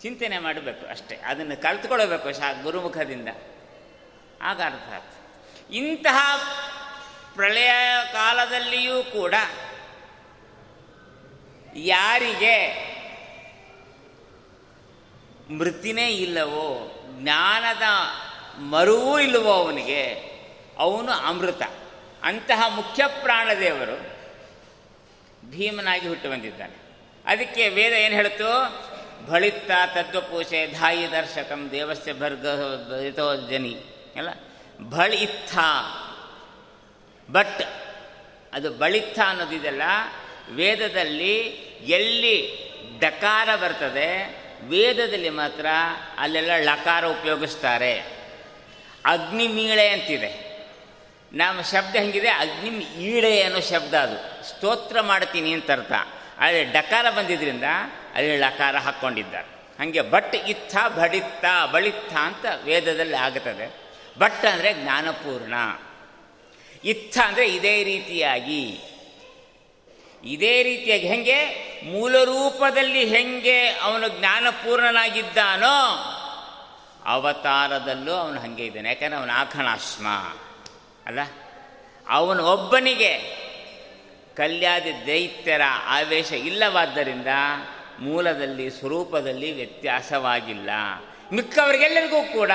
ಚಿಂತನೆ 0.01 0.39
ಮಾಡಬೇಕು 0.39 0.89
ಅಷ್ಟೇ, 0.89 1.15
ಅದನ್ನು 1.25 1.61
ಕಲ್ತ್ಕೊಳ್ಬೇಕು 1.61 2.33
ಶಾ, 2.33 2.61
ಗುರುಮುಖದಿಂದ. 2.63 3.27
ಆಗ 4.41 4.61
ಅರ್ಥ 4.61 4.93
ಆಗ್ತದೆ 4.93 5.75
ಇಂತಹ 5.75 6.37
ಪ್ರಳಯ 7.35 7.71
ಕಾಲದಲ್ಲಿಯೂ 8.13 9.03
ಕೂಡ 9.03 9.35
ಯಾರಿಗೆ 11.75 12.87
ಮೃತಿನೇ 15.57 16.09
ಇಲ್ಲವೋ, 16.09 16.91
ಜ್ಞಾನದ 17.19 17.83
ಮರುವೂ 18.61 19.19
ಇಲ್ಲವೋ 19.19 19.53
ಅವನಿಗೆ, 19.53 20.03
ಅವನು 20.77 21.11
ಅಮೃತ. 21.11 21.61
ಅಂತಹ 22.23 22.67
ಮುಖ್ಯ 22.67 23.03
ಪ್ರಾಣದೇವರು 23.21 24.17
ಭೀಮನಾಗಿ 25.51 26.07
ಹುಟ್ಟು 26.07 26.29
ಬಂದಿದ್ದಾನೆ. 26.29 26.75
ಅದಕ್ಕೆ 27.25 27.69
ವೇದ 27.69 27.93
ಏನು 27.93 28.15
ಹೇಳ್ತು? 28.15 28.51
ಬಳಿತ್ತ 29.25 29.71
ತತ್ವಪೂಷೆ 29.93 30.67
ಧಾಯಿ 30.67 31.11
ದರ್ಶಕಂ 31.11 31.69
ದೇವಸ್ಯ 31.71 32.13
ಭರ್ಗ 32.13 32.47
ಜನಿ. 33.49 33.77
ಅಲ್ಲ? 34.15 34.29
ಬಳಿತ್ಥ 34.79 35.57
ಬಟ್ 37.31 37.61
ಅದು 38.53 38.71
ಬಳಿತ್ಥ 38.71 39.19
ಅನ್ನೋದಿದೆಲ್ಲ 39.27 39.81
ವೇದದಲ್ಲಿ 40.51 41.37
ಎಲ್ಲಿ 41.85 42.67
ಡಕಾರ 42.99 43.55
ಬರ್ತದೆ, 43.55 44.37
ವೇದದಲ್ಲಿ 44.61 45.29
ಮಾತ್ರ 45.29 45.65
ಅಲ್ಲೆಲ್ಲ 46.17 46.51
ಲಕಾರ 46.63 47.05
ಉಪಯೋಗಿಸ್ತಾರೆ. 47.05 47.99
ಅಗ್ನಿಮೀಳೆ 49.05 49.89
ಅಂತಿದೆ. 49.89 50.47
ನಮ್ಮ 51.33 51.61
ಶಬ್ದ 51.61 51.95
ಹೆಂಗಿದೆ? 51.95 52.29
ಅಗ್ನಿ 52.29 52.85
ಈಳೆ 52.85 53.41
ಅನ್ನೋ 53.41 53.59
ಶಬ್ದ 53.59 53.93
ಅದು. 53.93 54.49
ಸ್ತೋತ್ರ 54.49 55.01
ಮಾಡ್ತೀನಿ 55.01 55.53
ಅಂತ 55.53 55.71
ಅರ್ಥ. 55.71 55.91
ಆದರೆ 56.39 56.63
ಡಕಾರ 56.63 57.09
ಬಂದಿದ್ರಿಂದ 57.09 57.63
ಅಲ್ಲಿ 58.17 58.37
ಲಕಾರ 58.37 58.77
ಹಾಕ್ಕೊಂಡಿದ್ದಾರೆ 58.77 59.47
ಹಾಗೆ 59.79 60.11
ಭಟ್ 60.11 60.35
ಇತ್ತ 60.35 60.75
ಬಡಿತ್ತ 60.99 61.45
ಬಳಿತ್ತ 61.71 62.13
ಅಂತ 62.13 62.45
ವೇದದಲ್ಲಿ 62.63 63.15
ಆಗುತ್ತದೆ 63.15 63.87
ಭಟ್ 64.19 64.45
ಅಂದರೆ 64.45 64.73
ಜ್ಞಾನಪೂರ್ಣ. 64.73 65.53
ಇತ್ತ 66.83 67.17
ಅಂದರೆ 67.25 67.47
ಇದೇ 67.47 67.83
ರೀತಿಯಾಗಿ. 67.83 68.79
ಇದೇ 70.23 70.63
ರೀತಿಯಾಗಿ 70.63 71.07
ಹೆಂಗೆ? 71.07 71.45
ಮೂಲ 71.91 72.23
ರೂಪದಲ್ಲಿ 72.23 73.05
ಹೆಂಗೆ 73.05 73.67
ಅವನು 73.67 74.19
ಜ್ಞಾನಪೂರ್ಣನಾಗಿದ್ದಾನೋ 74.19 75.75
ಅವತಾರದಲ್ಲೂ 77.05 78.13
ಅವನು 78.13 78.39
ಹಾಗೆ 78.39 78.65
ಇದ್ದಾನೆ. 78.65 78.89
ಯಾಕಂದರೆ 78.89 79.19
ಅವನ 79.19 79.31
ಆಖಣಾಶ್ಮ 79.33 80.07
ಅಲ್ಲ? 81.05 81.19
ಅವನು 82.09 82.45
ಒಬ್ಬನಿಗೆ 82.45 83.17
ಕಲ್ಯಾದಿ 84.35 84.93
ದೈತ್ಯರ 85.07 85.61
ಆವೇಶ 85.85 86.31
ಇಲ್ಲವಾದ್ದರಿಂದ 86.31 87.27
ಮೂಲದಲ್ಲಿ, 87.99 88.71
ಸ್ವರೂಪದಲ್ಲಿ 88.71 89.51
ವ್ಯತ್ಯಾಸವಾಗಿಲ್ಲ. 89.51 90.69
ಮಿಕ್ಕವರಿಗೆಲ್ಲರಿಗೂ 91.33 92.23
ಕೂಡ 92.23 92.51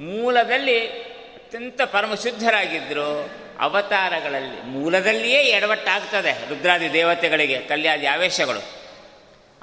ಮೂಲದಲ್ಲಿ 0.00 0.86
ಅತ್ಯಂತ 1.34 1.82
ಪರಮಶುದ್ಧರಾಗಿದ್ದರು 1.82 3.30
ಅವತಾರಗಳಲ್ಲಿ, 3.60 4.62
ಮೂಲದಲ್ಲಿಯೇ 4.62 5.40
ಎಡವಟ್ಟಾಗ್ತದೆ 5.40 6.48
ರುದ್ರಾದಿ 6.48 6.92
ದೇವತೆಗಳಿಗೆ, 6.92 7.58
ಕಲ್ಯಾದಿ 7.58 8.06
ಆವೇಶಗಳು. 8.06 8.62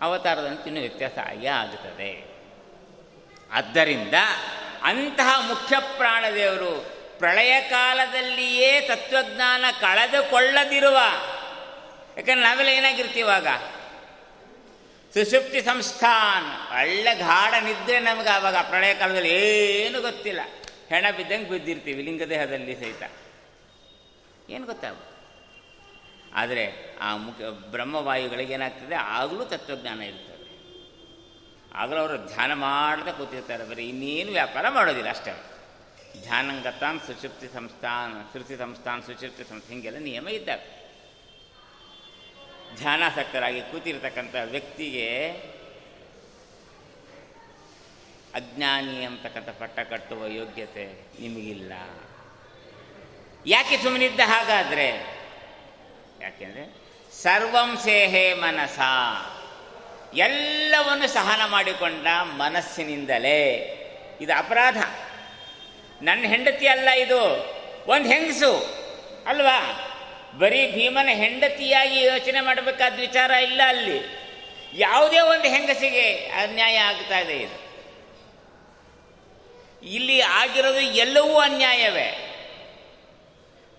ಅವತಾರದಂತೆ 0.02 0.68
ಇನ್ನೂ 0.68 0.82
ವ್ಯತ್ಯಾಸ 0.82 1.18
ಆಗೇ 1.18 1.48
ಆಗುತ್ತದೆ 1.48 2.12
ಆದ್ದರಿಂದ 3.52 4.14
ಅಂತಹ 4.84 5.48
ಮುಖ್ಯ 5.48 5.76
ಪ್ರಾಣದೇವರು 5.98 6.86
ಪ್ರಳಯ 7.20 7.62
ಕಾಲದಲ್ಲಿಯೇ 7.62 8.82
ತತ್ವಜ್ಞಾನ 8.82 9.66
ಕಳೆದುಕೊಳ್ಳದಿರುವ, 9.82 10.98
ಯಾಕಂದ್ರೆ 12.18 12.42
ನಾವೆಲ್ಲ 12.42 12.72
ಏನಾಗಿರ್ತೀವಾಗ 12.72 13.48
ಸುಷುಪ್ತಿ 15.14 15.62
ಸಂಸ್ಥಾನ. 15.62 16.74
ಒಳ್ಳೆ 16.74 17.16
ಗಾಢ 17.16 17.64
ನಿದ್ರೆ 17.64 18.00
ನಮಗೆ 18.00 18.30
ಆವಾಗ 18.30 18.56
ಪ್ರಳಯ 18.56 18.94
ಕಾಲದಲ್ಲಿ 18.94 19.30
ಏನು 19.30 20.02
ಗೊತ್ತಿಲ್ಲ. 20.02 20.40
ಹೆಣ 20.90 21.06
ಬಿದ್ದಂಗೆ 21.18 21.50
ಬಿದ್ದಿರ್ತೀವಿ 21.50 22.04
ಲಿಂಗದೇಹದಲ್ಲಿ 22.04 22.76
ಸಹಿತ. 22.76 23.04
ಏನು 24.50 24.66
ಗೊತ್ತಾಗ? 24.66 24.96
ಆದರೆ 26.34 26.96
ಆ 27.02 27.16
ಮುಖ್ಯ 27.16 27.50
ಬ್ರಹ್ಮವಾಯುಗಳಿಗೆ 27.50 28.54
ಏನಾಗ್ತದೆ? 28.54 28.96
ಆಗಲೂ 28.96 29.46
ತತ್ವಜ್ಞಾನ 29.46 30.02
ಇರ್ತದೆ. 30.02 30.30
ಆಗಲೂ 31.76 32.00
ಅವರು 32.00 32.18
ಧ್ಯಾನ 32.18 32.54
ಮಾಡ್ತಾ 32.54 33.12
ಕೂತಿರ್ತಾರೆ. 33.12 33.64
ಬರೀ 33.64 33.90
ಇನ್ನೇನು 33.90 34.32
ವ್ಯಾಪಾರ 34.32 34.70
ಮಾಡೋದಿಲ್ಲ 34.70 35.10
ಅಷ್ಟೇ. 35.10 35.44
ಧ್ಯಾನಂಗತಾನ್ 36.24 37.00
ಸುಶುಪ್ತಿ 37.00 37.48
ಸಂಸ್ಥಾನ, 37.54 38.14
ಶ್ರುತಿ 38.32 38.58
ಸಂಸ್ಥಾನ 38.58 39.00
ಸುಶುಪ್ತಿ 39.00 39.50
ಸಂಸ್ಥೆ 39.50 40.00
ನಿಯಮ 40.00 40.30
ಇದ್ದಾವೆ. 40.30 40.79
ಧ್ಯಾನಾಸಕ್ತರಾಗಿ 42.76 43.62
ಕೂತಿರ್ತಕ್ಕಂಥ 43.62 44.36
ವ್ಯಕ್ತಿಗೆ 44.44 45.30
ಅಜ್ಞಾನಿ 48.36 49.04
ಅಂತಕ್ಕಂಥ 49.06 49.50
ಪಟ್ಟ 49.50 49.80
ಕಟ್ಟುವ 49.80 50.26
ಯೋಗ್ಯತೆ 50.28 51.08
ನಿಮಗಿಲ್ಲ. 51.22 51.74
ಯಾಕೆ 53.46 53.78
ಸುಮ್ಮನಿದ್ದ 53.78 54.20
ಹಾಗಾದರೆ? 54.26 54.88
ಯಾಕೆಂದರೆ 56.22 56.76
ಸರ್ವಂ 57.22 57.78
ಸೇಹೆ 57.78 58.34
ಮನಸ. 58.34 58.80
ಎಲ್ಲವನ್ನು 60.14 61.08
ಸಹನ 61.08 61.42
ಮಾಡಿಕೊಂಡ 61.46 62.08
ಮನಸ್ಸಿನಿಂದಲೇ. 62.22 63.46
ಇದು 64.22 64.34
ಅಪರಾಧ. 64.38 64.78
ನನ್ನ 66.02 66.26
ಹೆಂಡತಿ 66.26 66.68
ಅಲ್ಲ 66.68 66.90
ಇದು. 66.90 67.24
ಒಂದು 67.88 68.10
ಹೆಂಗಸು. 68.10 68.80
ಅಲ್ವಾ? 69.28 69.86
ಬರೀ 70.38 70.72
ಭೀಮನ 70.72 71.10
ಹೆಂಡತಿಯಾಗಿ 71.12 72.04
ಯೋಚನೆ 72.04 72.42
ಮಾಡಬೇಕಾದ 72.42 73.00
ವಿಚಾರ 73.00 73.32
ಇಲ್ಲ 73.32 73.62
ಅಲ್ಲಿ. 73.68 74.20
ಯಾವುದೇ 74.74 75.20
ಒಂದು 75.20 75.44
ಹೆಂಗಸಿಗೆ 75.44 76.16
ಅನ್ಯಾಯ 76.16 76.78
ಆಗ್ತಾ 76.78 77.20
ಇದೆ 77.20 77.38
ಇದು. 77.38 77.70
ಇಲ್ಲಿ 79.88 80.22
ಆಗಿರೋದು 80.22 80.80
ಎಲ್ಲವೂ 80.80 81.40
ಅನ್ಯಾಯವೇ. 81.40 82.26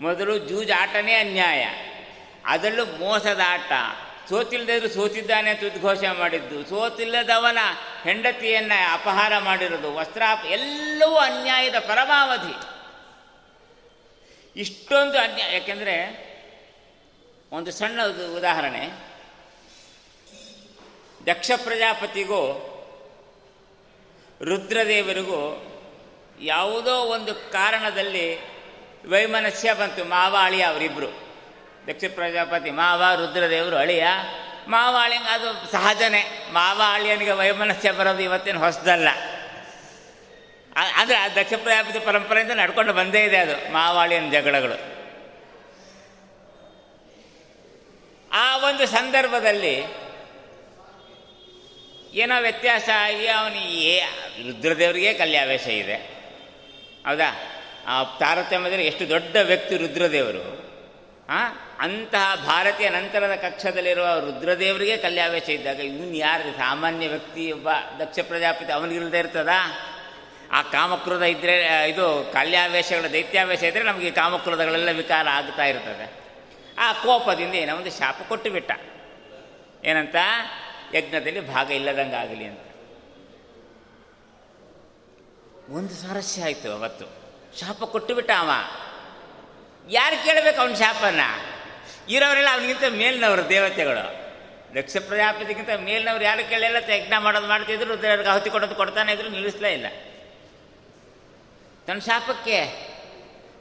ಮೊದಲು 0.00 0.38
ಜೂಜಾಟನೇ 0.38 1.14
ಅನ್ಯಾಯ. 1.14 1.68
ಅದರಲ್ಲೂ 2.44 2.86
ಮೋಸದ 2.86 3.40
ಆಟ. 3.46 3.72
ಸೋತಿಲ್ಲದಿದ್ರು 4.28 4.88
ಸೋತಿದ್ದಾನೆ 4.88 5.50
ಅಂತ 5.50 5.60
ಉದ್ಘೋಷ 5.60 5.98
ಮಾಡಿದ್ದು. 6.18 6.66
ಸೋತಿಲ್ಲದವನ 6.66 7.58
ಹೆಂಡತಿಯನ್ನು 8.04 8.92
ಅಪಹಾರ 8.92 9.38
ಮಾಡಿರೋದು. 9.38 9.94
ವಸ್ತ್ರಾಪ 9.94 10.46
ಎಲ್ಲವೂ 10.46 11.14
ಅನ್ಯಾಯದ 11.14 11.78
ಪರಮಾವಧಿ. 11.78 12.80
ಇಷ್ಟೊಂದು 14.60 15.18
ಅನ್ಯಾಯ. 15.18 15.52
ಯಾಕೆಂದರೆ 15.52 16.29
ಒಂದು 17.52 17.70
ಸಣ್ಣ 17.70 18.00
ಉದ- 18.06 18.36
ಉದಾಹರಣೆ. 18.36 18.88
ದಕ್ಷ 21.26 21.50
ಪ್ರಜಾಪತಿಗೂ 21.56 22.66
ರುದ್ರದೇವರಿಗೂ 24.44 25.66
ಯಾವುದೋ 26.40 26.94
ಒಂದು 26.96 27.34
ಕಾರಣದಲ್ಲಿ 27.34 28.38
ವೈಮನಸ್ಯ 29.08 29.74
ಬಂತು. 29.74 30.04
ಮಾವ 30.04 30.36
ಅಳಿಯ 30.40 30.62
ಅವರಿಬ್ಬರು 30.62 31.06
ದಕ್ಷ 31.86 32.04
ಪ್ರಜಾಪತಿ, 32.14 32.70
ಮಾವ, 32.70 33.02
ರುದ್ರದೇವರು 33.14 33.76
ಅಳಿಯ. 33.76 34.06
ಮಾವ 34.68 34.96
ಅಳಿಯಂಗ 35.00 35.26
ಅದು 35.30 35.72
ಸಹಜನೇ. 35.72 36.48
ಮಾವ 36.52 36.82
ಅಳಿಯನಿಗೆ 36.86 37.32
ವೈಮನಸ್ಯ 37.32 37.92
ಬರೋದು 37.92 38.22
ಇವತ್ತಿನ 38.22 38.58
ಹೊಸದಲ್ಲ. 38.58 39.08
ಆದರೆ 40.76 41.16
ಆ 41.16 41.28
ದಕ್ಷ 41.28 41.52
ಪ್ರಜಾಪತಿ 41.62 41.98
ಪರಂಪರೆಯಿಂದ 41.98 42.52
ನಡ್ಕೊಂಡು 42.52 42.92
ಬಂದೇ 42.92 43.24
ಇದೆ 43.24 43.36
ಅದು. 43.36 43.72
ಮಾವಾಳಿಯನ 43.72 44.30
ಜಗಳಗಳು 44.30 44.90
ಆ 48.32 48.56
ಒಂದು 48.70 48.86
ಸಂದರ್ಭದಲ್ಲಿ 48.86 49.82
ಏನೋ 52.12 52.42
ವ್ಯತ್ಯಾಸ 52.42 52.88
ಆಗಿ 52.94 53.26
ಅವನಿಗೆ 53.26 54.00
ರುದ್ರದೇವರಿಗೆ 54.46 55.14
ಕಲ್ಯಾವೇಶ 55.14 55.66
ಇದೆ. 55.66 55.94
ಹೌದಾ? 57.06 57.56
ಆ 57.86 58.04
ತಾರತಮ್ಯದಲ್ಲಿ 58.18 58.86
ಎಷ್ಟು 58.86 59.08
ದೊಡ್ಡ 59.08 59.36
ವ್ಯಕ್ತಿ 59.36 59.76
ರುದ್ರದೇವರು. 59.76 60.70
ಅಂತಹ 61.78 62.44
ಭಾರತೀಯ 62.46 62.88
ನಂತರದ 62.88 63.34
ಕಕ್ಷದಲ್ಲಿರುವ 63.34 64.04
ರುದ್ರದೇವರಿಗೆ 64.04 64.96
ಕಲ್ಯಾವೇಶ 64.96 65.48
ಇದ್ದಾಗ 65.48 65.80
ಇವನು 65.80 66.14
ಯಾರು 66.14 66.56
ಸಾಮಾನ್ಯ 66.56 67.08
ವ್ಯಕ್ತಿ, 67.08 67.52
ಒಬ್ಬ 67.52 67.68
ದಕ್ಷ 67.98 68.18
ಪ್ರಜಾಪತಿ 68.22 68.72
ಅವನಿಗಿಲ್ಲದೆ 68.72 69.18
ಇರ್ತದ? 69.18 69.48
ಆ 70.52 70.62
ಕಾಮಕ್ರೋಧ 70.62 71.22
ಇದ್ದರೆ 71.22 71.88
ಇದು 71.90 72.30
ಕಲ್ಯಾವೇಶಗಳ 72.32 73.08
ದೈತ್ಯಾವೇಶ 73.12 73.62
ಇದ್ದರೆ 73.62 73.82
ನಮಗೆ 73.82 74.10
ಕಾಮಕ್ರೋಧಗಳೆಲ್ಲ 74.10 74.90
ವಿಕಾರ 74.90 75.28
ಆಗ್ತಾ 75.28 75.64
ಇರ್ತದೆ. 75.64 76.20
ಆ 76.80 76.92
ಕೋಪದಿಂದ 76.92 77.54
ಏನೋ 77.54 77.76
ಒಂದು 77.76 77.90
ಶಾಪ 77.90 78.20
ಕೊಟ್ಟು 78.28 78.50
ಬಿಟ್ಟ 78.50 78.70
ಏನಂತ? 79.84 80.14
ಯಜ್ಞದಲ್ಲಿ 80.94 81.40
ಭಾಗ 81.40 81.70
ಇಲ್ಲದಂಗೆ 81.70 82.16
ಆಗಲಿ 82.16 82.44
ಅಂತ. 82.44 82.60
ಒಂದು 85.70 85.94
ಸಾರಸ್ಯ 85.94 86.44
ಆಯಿತು 86.44 86.72
ಅವತ್ತು. 86.72 87.04
ಶಾಪ 87.58 87.84
ಕೊಟ್ಟು 87.84 88.14
ಬಿಟ್ಟ 88.14 88.30
ಅವ. 88.38 88.50
ಯಾರು 89.90 90.24
ಕೇಳಬೇಕು 90.24 90.60
ಅವನ 90.60 90.74
ಶಾಪನ? 90.74 91.20
ಇರೋರೆಲ್ಲ 92.08 92.48
ಅವನಿಗಿಂತ 92.52 92.84
ಮೇಲಿನವರು 92.90 93.48
ದೇವತೆಗಳು. 93.48 94.30
ದಕ್ಷ 94.74 94.96
ಪ್ರಜಾಪತಿಗಿಂತ 94.96 95.68
ಮೇಲಿನವ್ರು 95.70 96.24
ಯಾರು 96.24 96.48
ಕೇಳಿಲ್ಲ 96.48 96.90
ಯಜ್ಞ 96.90 97.12
ಮಾಡೋದು 97.18 97.46
ಮಾಡ್ತಿದ್ರು, 97.46 97.94
ರುದ್ರರಿಗೆ 97.94 98.28
ಆಹುತಿ 98.28 98.50
ಕೊಡೋದು 98.50 98.74
ಕೊಡ್ತಾನೆ 98.74 99.12
ಇದ್ರು, 99.12 99.28
ನಿಲ್ಲಿಸ್ಲೇ 99.28 99.72
ಇಲ್ಲ. 99.72 99.86
ತನ್ನ 101.86 101.98
ಶಾಪಕ್ಕೆ 101.98 102.88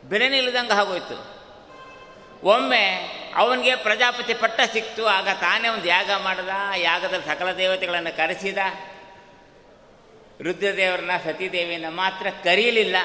ಬೆಲೆನೇ 0.03 0.37
ಇಲ್ಲದಂಗೆ 0.37 0.73
ಆಗೋಯ್ತು. 0.73 1.38
ಒಮ್ಮೆ 2.43 2.85
ಅವನಿಗೆ 3.35 3.75
ಪ್ರಜಾಪತಿ 3.75 4.33
ಪಟ್ಟ 4.33 4.61
ಸಿಕ್ತು, 4.73 5.07
ಆಗ 5.07 5.27
ತಾನೇ 5.29 5.67
ಒಂದು 5.67 5.87
ಯಾಗ 5.87 6.11
ಮಾಡಿದ, 6.11 6.49
ಯಾಗದ 6.77 7.23
ಸಕಲ 7.27 7.51
ದೇವತೆಗಳನ್ನು 7.51 8.17
ಕರೆಸಿದ. 8.17 8.57
ರುದ್ರದೇವರನ್ನ, 10.41 11.11
ಸತೀದೇವಿಯನ್ನು 11.25 11.91
ಮಾತ್ರ 11.91 12.27
ಕರೀಲಿಲ್ಲ. 12.43 12.95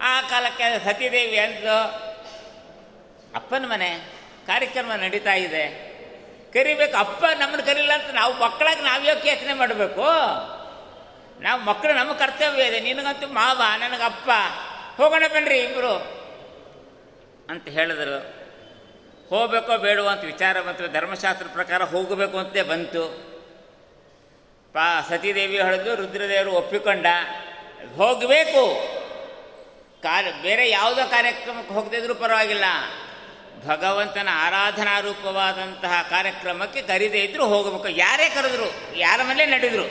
ಆ 0.00 0.20
ಕಾಲಕ್ಕೆ 0.20 0.84
ಸತೀದೇವಿ 0.84 1.38
ಅಂದು 1.38 1.80
ಅಪ್ಪನ 3.34 3.64
ಮನೆ, 3.66 3.98
ಕಾರ್ಯಕ್ರಮ 4.46 4.92
ನಡೀತಾ 4.96 5.34
ಇದೆ. 5.34 5.90
ಕರಿಬೇಕು, 6.52 6.96
ಅಪ್ಪ 6.96 7.24
ನಮ್ಮನ್ನು 7.24 7.66
ಕರೀಲ್ಲ 7.66 7.92
ಅಂತ 7.92 8.14
ನಾವು 8.14 8.34
ಮಕ್ಕಳಾಗಿ 8.34 8.82
ನಾವು 8.82 9.04
ಯಾಕೆ 9.04 9.28
ಯೋಚನೆ 9.28 9.52
ಮಾಡಬೇಕು? 9.52 10.02
ನಾವು 11.40 11.60
ಮಕ್ಕಳು 11.60 11.92
ನಮ್ಮ 11.92 12.12
ಕರ್ತವ್ಯ 12.12 12.62
ಇದೆ, 12.62 12.80
ನಿನಗಂತೂ 12.80 13.26
ಮಾವ 13.26 13.62
ನನಗೆ 13.78 14.02
ಅಪ್ಪ 14.02 14.30
ಹೋಗೋಣ 14.96 15.24
ಬನ್ನಿರಿ 15.28 15.58
ಇಬ್ಬರು 15.58 16.19
ಅಂತ 17.50 17.68
ಹೇಳಿದರು. 17.68 18.40
ಹೋಗಬೇಕೋ 19.28 19.78
ಬೇಡವೋ 19.78 20.08
ಅಂತ 20.08 20.24
ವಿಚಾರ 20.24 20.60
ಬಂತು. 20.60 20.92
ಧರ್ಮಶಾಸ್ತ್ರ 20.92 21.46
ಪ್ರಕಾರ 21.52 21.82
ಹೋಗಬೇಕು 21.82 22.38
ಅಂತೇ 22.38 22.62
ಬಂತು. 22.62 23.30
ಪಾ, 24.72 25.00
ಸತೀದೇವಿ 25.00 25.56
ಹೇಳಿದ್ರು 25.56 25.94
ರುದ್ರದೇವರು 25.94 26.52
ಒಪ್ಪಿಕೊಂಡ. 26.52 27.06
ಹೋಗಬೇಕು. 27.96 28.74
ಕಾರ್ಯ, 30.02 30.32
ಬೇರೆ 30.42 30.70
ಯಾವುದೋ 30.70 31.10
ಕಾರ್ಯಕ್ರಮಕ್ಕೆ 31.10 31.74
ಹೋಗದಿದ್ರೂ 31.74 32.14
ಪರವಾಗಿಲ್ಲ. 32.14 32.64
ಭಗವಂತನ 33.66 34.28
ಆರಾಧನಾ 34.32 35.00
ರೂಪವಾದಂತಹ 35.00 36.06
ಕಾರ್ಯಕ್ರಮಕ್ಕೆ 36.10 36.82
ಕರೀದೇ 36.82 37.18
ಇದ್ದರೂ 37.18 37.46
ಹೋಗಬೇಕು. 37.46 37.88
ಯಾರೇ 37.88 38.28
ಕರೆದ್ರು, 38.28 38.96
ಯಾರ 38.96 39.20
ಮೇಲೆ 39.28 39.46
ನಡೆದ್ರು, 39.46 39.84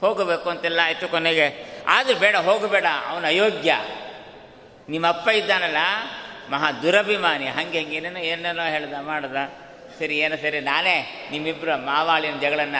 ಹೋಗಬೇಕು 0.00 0.50
ಅಂತೆಲ್ಲ 0.50 0.80
ಆಯಿತು 0.84 1.08
ಕೊನೆಗೆ. 1.08 1.64
ಆದರೂ 1.86 2.18
ಬೇಡ, 2.18 2.36
ಹೋಗಬೇಡ, 2.36 2.84
ಅವನು 3.06 3.26
ಅಯೋಗ್ಯ. 3.26 3.76
ನಿಮ್ಮ 4.88 5.06
ಅಪ್ಪ 5.06 5.28
ಇದ್ದಾನಲ್ಲ 5.28 5.76
ಮಹಾ 6.50 6.72
ದುರಭಿಮಾನಿ. 6.72 7.46
ಹಂಗೆ 7.46 7.82
ಹಂಗೆ 7.82 7.96
ಏನೇನೋ 7.96 8.20
ಏನೇನೋ 8.20 8.70
ಹೇಳ್ದ, 8.70 8.94
ಮಾಡ್ದ. 9.00 9.36
ಸರಿ, 9.98 10.18
ಏನೋ 10.18 10.36
ಸರಿ, 10.36 10.60
ನಾನೇ 10.60 11.28
ನಿಮ್ಮಿಬ್ಬರು 11.30 11.86
ಮಾವಾಳಿನ 11.86 12.38
ಜಗಳನ್ನ. 12.38 12.76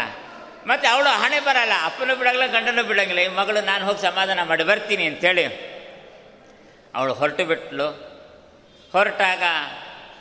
ಮತ್ತು 0.66 0.94
ಅವಳು 0.94 1.08
ಹಣೆ 1.08 1.40
ಬರಲ್ಲ, 1.40 1.72
ಅಪ್ಪನೂ 1.84 2.16
ಬಿಡೋಂಗಿಲ್ಲ, 2.16 2.52
ಗಂಡನೂ 2.52 2.82
ಬಿಡಂಗಿಲ್ಲ. 2.82 3.20
ಈ 3.20 3.28
ಮಗಳು 3.28 3.64
ನಾನು 3.64 3.84
ಹೋಗಿ 3.84 4.02
ಸಮಾಧಾನ 4.02 4.42
ಮಾಡಿ 4.42 4.64
ಬರ್ತೀನಿ 4.64 5.04
ಅಂತೇಳಿ 5.04 5.46
ಅವಳು 6.94 7.14
ಹೊರಟು 7.14 7.44
ಬಿಟ್ಲು. 7.44 7.88
ಹೊರಟಾಗ 8.92 9.42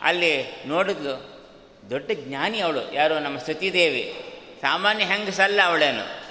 ಅಲ್ಲಿ 0.02 0.46
ನೋಡಿದ್ಲು, 0.66 1.42
ದೊಡ್ಡ 1.90 2.12
ಜ್ಞಾನಿ 2.14 2.60
ಅವಳು. 2.60 2.94
ಯಾರು 2.94 3.20
ನಮ್ಮ 3.20 3.40
ಸತೀದೇವಿ. 3.40 4.24
ಸಾಮಾನ್ಯ 4.62 5.06
ಹೆಂಗಸಲ್ಲ 5.06 5.62
ಅವಳೇನು. 5.66 6.24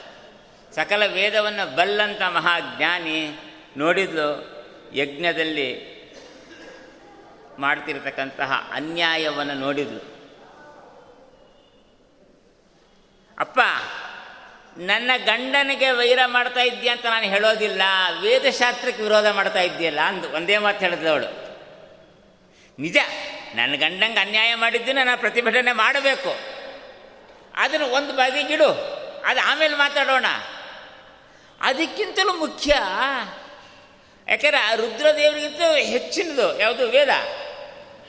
ಸಕಲ 0.74 1.06
ವೇದವನ್ನು 1.06 1.76
ಬಲ್ಲಂಥ 1.76 2.22
ಮಹಾಜ್ಞಾನಿ 2.22 3.38
ನೋಡಿದ್ಲು. 3.76 4.52
ಯಜ್ಞದಲ್ಲಿ 4.94 5.91
ಮಾಡ್ತಿರ್ತಕ್ಕಂತಹ 7.58 8.70
ಅನ್ಯಾಯವನ್ನು 8.72 9.54
ನೋಡಿದ್ಲು. 9.54 10.12
ಅಪ್ಪ, 13.38 13.60
ನನ್ನ 14.78 15.10
ಗಂಡನಿಗೆ 15.16 15.90
ವೈರ 15.90 16.18
ಮಾಡ್ತಾ 16.26 16.60
ಇದ್ದೀಯ 16.60 16.90
ಅಂತ 16.90 17.06
ನಾನು 17.06 17.24
ಹೇಳೋದಿಲ್ಲ, 17.24 17.82
ವೇದಶಾಸ್ತ್ರಕ್ಕೆ 18.20 19.02
ವಿರೋಧ 19.02 19.26
ಮಾಡ್ತಾ 19.26 19.60
ಇದ್ದೀಯಲ್ಲ 19.60 20.00
ಅಂದು 20.00 20.30
ಒಂದೇ 20.30 20.58
ಮಾತು 20.58 20.78
ಹೇಳಿದ್ಲು 20.78 21.08
ಅವಳು. 21.08 21.30
ನಿಜ, 22.78 22.96
ನನ್ನ 23.54 23.74
ಗಂಡಂಗೆ 23.74 24.20
ಅನ್ಯಾಯ 24.20 24.54
ಮಾಡಿದ್ದು 24.54 24.92
ನಾನು 24.92 25.20
ಪ್ರತಿಭಟನೆ 25.20 25.72
ಮಾಡಬೇಕು. 25.72 26.36
ಅದನ್ನು 27.54 27.86
ಒಂದು 27.86 28.12
ಬದಿಗಿಡು 28.12 28.68
ಅದು 29.26 29.40
ಆಮೇಲೆ 29.40 29.74
ಮಾತಾಡೋಣ. 29.74 30.26
ಅದಕ್ಕಿಂತಲೂ 31.60 32.32
ಮುಖ್ಯ, 32.32 32.74
ಯಾಕೆಂದರೆ 34.28 34.56
ಆ 34.56 34.74
ರುದ್ರದೇವರಿಗಿಂತ 34.74 35.60
ಹೆಚ್ಚಿನದು, 35.76 36.60
ಯಾವುದು 36.60 36.88
ವೇದ. 36.88 37.08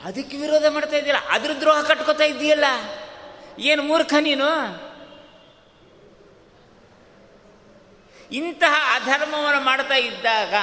ಅದಕ್ಕೆ 0.04 0.36
ವಿರೋಧ 0.36 0.66
ಮಾಡ್ತಾ 0.68 0.96
ಇದ್ದೀರ 0.96 1.14
ಅದ್ರ 1.30 1.50
ದ್ರೋಹ 1.60 1.80
ಕಟ್ಕೋತಾ 1.80 2.24
ಇದ್ದೀಯಲ್ಲ? 2.24 2.64
ಏನು 3.58 3.82
ಮೂರ್ಖ 3.82 4.14
ನೀನು? 4.20 4.48
ಇಂತಹ 8.32 8.74
ಅಧರ್ಮವನ್ನು 8.94 9.60
ಮಾಡ್ತಾ 9.60 9.94
ಇದ್ದಾಗ 9.94 10.54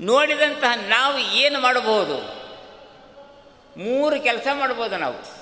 ನೋಡಿದಂತಹ 0.00 0.72
ನಾವು 0.88 1.18
ಏನು 1.18 1.60
ಮಾಡಬಹುದು? 1.60 2.38
ಮೂರು 3.76 4.20
ಕೆಲಸ 4.20 4.46
ಮಾಡ್ಬೋದು 4.54 4.96
ನಾವು. 4.96 5.38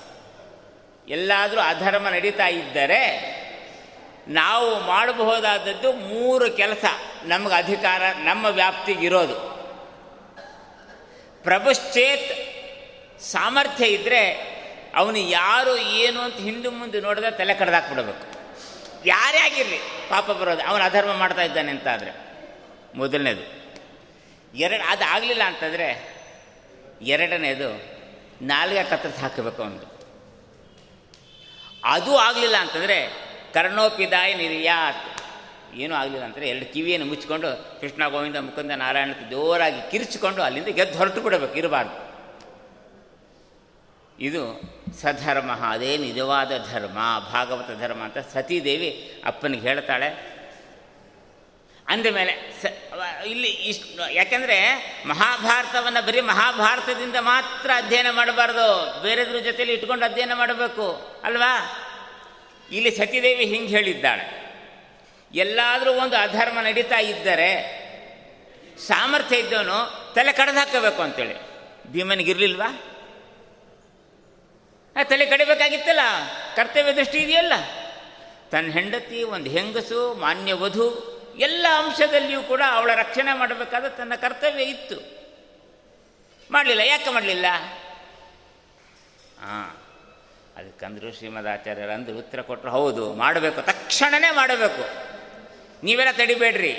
ಎಲ್ಲಾದರೂ 1.07 1.61
ಅಧರ್ಮ 1.61 2.09
ನಡೀತಾ 2.09 2.47
ಇದ್ದರೆ 2.47 3.37
ನಾವು 4.27 4.79
ಮಾಡಬಹುದಾದದ್ದು 4.79 5.93
ಮೂರು 5.93 6.51
ಕೆಲಸ. 6.51 6.85
ನಮಗೆ 7.23 7.53
ಅಧಿಕಾರ, 7.53 8.01
ನಮ್ಮ 8.15 8.45
ವ್ಯಾಪ್ತಿಗಿರೋದು 8.45 9.57
ಪ್ರಭುಶ್ಚೇತ್ 11.43 12.56
ಸಾಮರ್ಥ್ಯ 13.21 13.85
ಇದ್ದರೆ 13.85 14.57
ಅವನು 14.95 15.17
ಯಾರು 15.17 15.77
ಏನು 15.77 16.21
ಅಂತ 16.21 16.35
ಹಿಂದೆ 16.35 16.67
ಮುಂದೆ 16.67 17.01
ನೋಡಿದ್ರೆ 17.01 17.31
ತಲೆ 17.31 17.53
ಕಡ್ದಾಕ್ಬಿಡ್ಬೇಕು. 17.53 18.37
ಯಾರೇ 19.05 19.37
ಆಗಿರಲಿ 19.37 19.77
ಪಾಪ 20.09 20.31
ಬರೋದು, 20.31 20.61
ಅವನು 20.61 20.83
ಅಧರ್ಮ 20.83 21.13
ಮಾಡ್ತಾ 21.13 21.41
ಇದ್ದಾನೆ 21.41 21.71
ಅಂತಾದರೆ. 21.71 22.11
ಮೊದಲನೇದು. 22.95 23.57
ಎರಡು, 24.57 24.89
ಅದು 24.89 25.03
ಆಗಲಿಲ್ಲ 25.03 25.43
ಅಂತಂದರೆ 25.43 26.17
ಎರಡನೇದು, 27.01 27.97
ನಾಲ್ಗೆ 28.41 28.83
ಕತ್ತರಿಸಿ 28.83 29.21
ಹಾಕಬೇಕು 29.21 29.63
ಅವನು 29.63 29.97
ಅದು 31.83 32.17
ಆಗಲಿಲ್ಲ 32.17 32.57
ಅಂತಂದರೆ 32.57 33.13
ಕರ್ಣೋಪಿದಾಯ 33.53 34.33
ನಿರ್ಯಾತ್. 34.33 35.21
ಏನೂ 35.75 35.95
ಆಗಲಿಲ್ಲ 35.95 36.25
ಅಂತಂದರೆ 36.25 36.49
ಎರಡು 36.49 36.73
ಕಿವಿಯನ್ನು 36.73 37.07
ಮುಚ್ಚಿಕೊಂಡು 37.07 37.79
ಕೃಷ್ಣ 37.81 38.07
ಗೋವಿಂದ 38.07 38.35
ಮುಕುಂದ 38.35 38.71
ನಾರಾಯಣಕ್ಕೆ 38.71 39.29
ಜೋರಾಗಿ 39.29 39.91
ಕಿರಿಚಿಕೊಂಡು 39.91 40.41
ಅಲ್ಲಿಂದ 40.43 40.65
ಗೆದ್ದು 40.65 40.97
ಹೊರಟು 40.97 41.21
ಬಿಡಬೇಕು, 41.21 41.55
ಇರಬಾರ್ದು. 41.55 42.06
ಇದು 44.19 44.61
ಸಧರ್ಮ, 45.01 45.51
ಅದೇ 45.51 45.97
ನಿಜವಾದ 45.97 46.51
ಧರ್ಮ, 46.71 46.97
ಭಾಗವತ 47.31 47.81
ಧರ್ಮ 47.81 48.03
ಅಂತ 48.03 48.17
ಸತೀದೇವಿ 48.17 49.21
ಅಪ್ಪನಿಗೆ 49.25 49.67
ಹೇಳ್ತಾಳೆ. 49.67 50.37
ಅಂದಮೇಲೆ 51.87 52.61
ಸ, 52.61 52.65
ಇಲ್ಲಿ 53.25 53.47
ಇಷ್ಟು, 53.47 54.13
ಯಾಕೆಂದರೆ 54.13 54.57
ಮಹಾಭಾರತವನ್ನು 55.05 56.05
ಬರೀ 56.05 56.21
ಮಹಾಭಾರತದಿಂದ 56.21 57.15
ಮಾತ್ರ 57.19 57.71
ಅಧ್ಯಯನ 57.75 58.07
ಮಾಡಬಾರ್ದು. 58.11 59.01
ಬೇರೆದ್ರ 59.01 59.39
ಜೊತೆಲಿ 59.39 59.73
ಇಟ್ಕೊಂಡು 59.73 60.05
ಅಧ್ಯಯನ 60.05 60.31
ಮಾಡಬೇಕು, 60.33 60.87
ಅಲ್ವಾ? 61.23 61.53
ಇಲ್ಲಿ 62.71 62.91
ಸತೀದೇವಿ 62.91 63.45
ಹಿಂಗೆ 63.45 63.67
ಹೇಳಿದ್ದಾಳೆ. 63.67 64.47
ಎಲ್ಲಾದರೂ 65.33 65.93
ಒಂದು 65.93 66.15
ಅಧರ್ಮ 66.15 66.59
ನಡೀತಾ 66.59 66.99
ಇದ್ದರೆ 66.99 67.49
ಸಾಮರ್ಥ್ಯ 68.87 69.37
ಇದ್ದವನು 69.37 69.77
ತಲೆ 70.13 70.31
ಕಡ್ದು 70.31 70.59
ಹಾಕಬೇಕು 70.59 71.01
ಅಂತೇಳಿ. 71.01 71.35
ಭೀಮನಿಗಿರ್ಲಿಲ್ವಾ 71.91 72.81
ತಲೆ 75.03 75.25
ಕಡಿಬೇಕಾಗಿತ್ತಲ್ಲ? 75.25 75.99
ಕರ್ತವ್ಯ 76.55 76.93
ದೃಷ್ಟಿ 76.93 77.17
ಇದೆಯಲ್ಲ? 77.17 77.53
ತನ್ನ 78.51 78.71
ಹೆಂಡತಿ, 78.71 79.23
ಒಂದು 79.23 79.49
ಹೆಂಗಸು, 79.49 80.13
ಮಾನ್ಯ 80.13 80.53
ವಧು, 80.53 81.17
ಎಲ್ಲ 81.39 81.65
ಅಂಶದಲ್ಲಿಯೂ 81.77 82.43
ಕೂಡ 82.43 82.61
ಅವಳ 82.71 82.91
ರಕ್ಷಣೆ 82.95 83.37
ಮಾಡಬೇಕಾದ 83.37 83.87
ತನ್ನ 83.87 84.15
ಕರ್ತವ್ಯ 84.15 84.63
ಇತ್ತು. 84.63 84.95
ಮಾಡಲಿಲ್ಲ, 86.51 86.81
ಯಾಕೆ 86.81 87.09
ಮಾಡಲಿಲ್ಲ? 87.09 87.45
ಹಾಂ 89.39 89.77
ಅದಕ್ಕಂದ್ರು 90.57 91.13
ಶ್ರೀಮದ್ 91.13 91.47
ಆಚಾರ್ಯರು 91.47 91.91
ಅಂದ್ರೆ 91.91 92.17
ಉತ್ತರ 92.17 92.41
ಕೊಟ್ಟರು 92.41 92.71
ಹೌದು, 92.71 93.13
ಮಾಡಬೇಕು 93.13 93.61
ತಕ್ಷಣವೇ 93.61 94.31
ಮಾಡಬೇಕು. 94.31 95.07
ನೀವೆಲ್ಲ 95.83 96.11
ತಡಿಬೇಡ್ರಿ. 96.11 96.73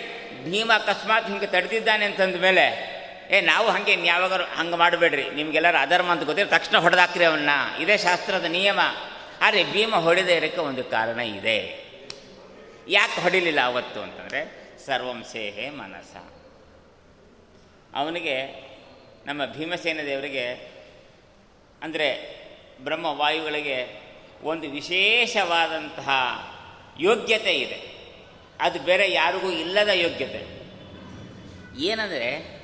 ಭೀಮ 0.44 0.72
ಅಕಸ್ಮಾತ್ 0.74 1.26
ಹಿಂಗೆ 1.26 1.46
ತಡೆದಿದ್ದಾನೆ 1.46 2.04
ಅಂತಂದ 2.04 2.36
ಮೇಲೆ 2.36 2.97
ಏ, 3.30 3.40
ನಾವು 3.40 3.68
ಹಾಗೆ 3.68 4.06
ಯಾವಾಗ 4.06 4.32
ಹಂಗೆ 4.32 4.76
ಮಾಡಬೇಡ್ರಿ. 4.76 5.30
ನಿಮಗೆಲ್ಲರೂ 5.30 5.78
ಅಧರ್ಮ 5.78 6.12
ಅಂತ 6.12 6.22
ಗೊತ್ತಿರೋ 6.22 6.48
ತಕ್ಷಣ 6.48 6.78
ಹೊಡೆದಾಕ್ರಿ 6.78 7.24
ಅವನ್ನ 7.24 7.50
ಇದೇ 7.80 7.98
ಶಾಸ್ತ್ರದ 7.98 8.44
ನಿಯಮ. 8.44 8.80
ಆದರೆ 9.40 9.64
ಭೀಮ 9.64 9.96
ಹೊಡೆದೇ 9.96 10.36
ಇರೋಕ್ಕೆ 10.36 10.60
ಒಂದು 10.60 10.84
ಕಾರಣ 10.84 11.20
ಇದೆ. 11.20 11.88
ಯಾಕೆ 12.88 13.20
ಹೊಡಿಲಿಲ್ಲ 13.20 13.60
ಅವತ್ತು 13.60 14.00
ಅಂತಂದರೆ, 14.00 14.70
ಸರ್ವಂ 14.86 15.24
ಸೇಹೆ 15.32 15.70
ಮನಸ. 15.70 16.16
ಅವನಿಗೆ, 17.94 18.68
ನಮ್ಮ 19.26 19.46
ಭೀಮಸೇನ 19.46 20.00
ದೇವರಿಗೆ, 20.06 20.52
ಅಂದರೆ 21.82 22.38
ಬ್ರಹ್ಮವಾಯುಗಳಿಗೆ 22.80 24.02
ಒಂದು 24.42 24.70
ವಿಶೇಷವಾದಂತಹ 24.70 26.10
ಯೋಗ್ಯತೆ 27.00 27.54
ಇದೆ. 27.54 27.98
ಅದು 28.60 28.80
ಬೇರೆ 28.80 29.12
ಯಾರಿಗೂ 29.12 29.50
ಇಲ್ಲದ 29.50 29.88
ಯೋಗ್ಯತೆ. 29.88 30.58
ಏನಂದರೆ 31.78 32.57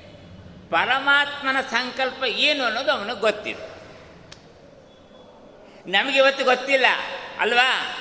ಪರಮಾತ್ಮನ 0.70 1.60
ಸಂಕಲ್ಪ 1.60 2.24
ಏನು 2.24 2.64
ಅನ್ನೋದು 2.64 2.92
ಅವನಿಗೆ 2.92 3.20
ಗೊತ್ತಿದೆ 3.20 3.74
ನಮಗೆ 5.90 6.18
ಇವತ್ತು 6.18 6.44
ಗೊತ್ತಿಲ್ಲ, 6.44 6.86
ಅಲ್ವಾ? 7.38 7.96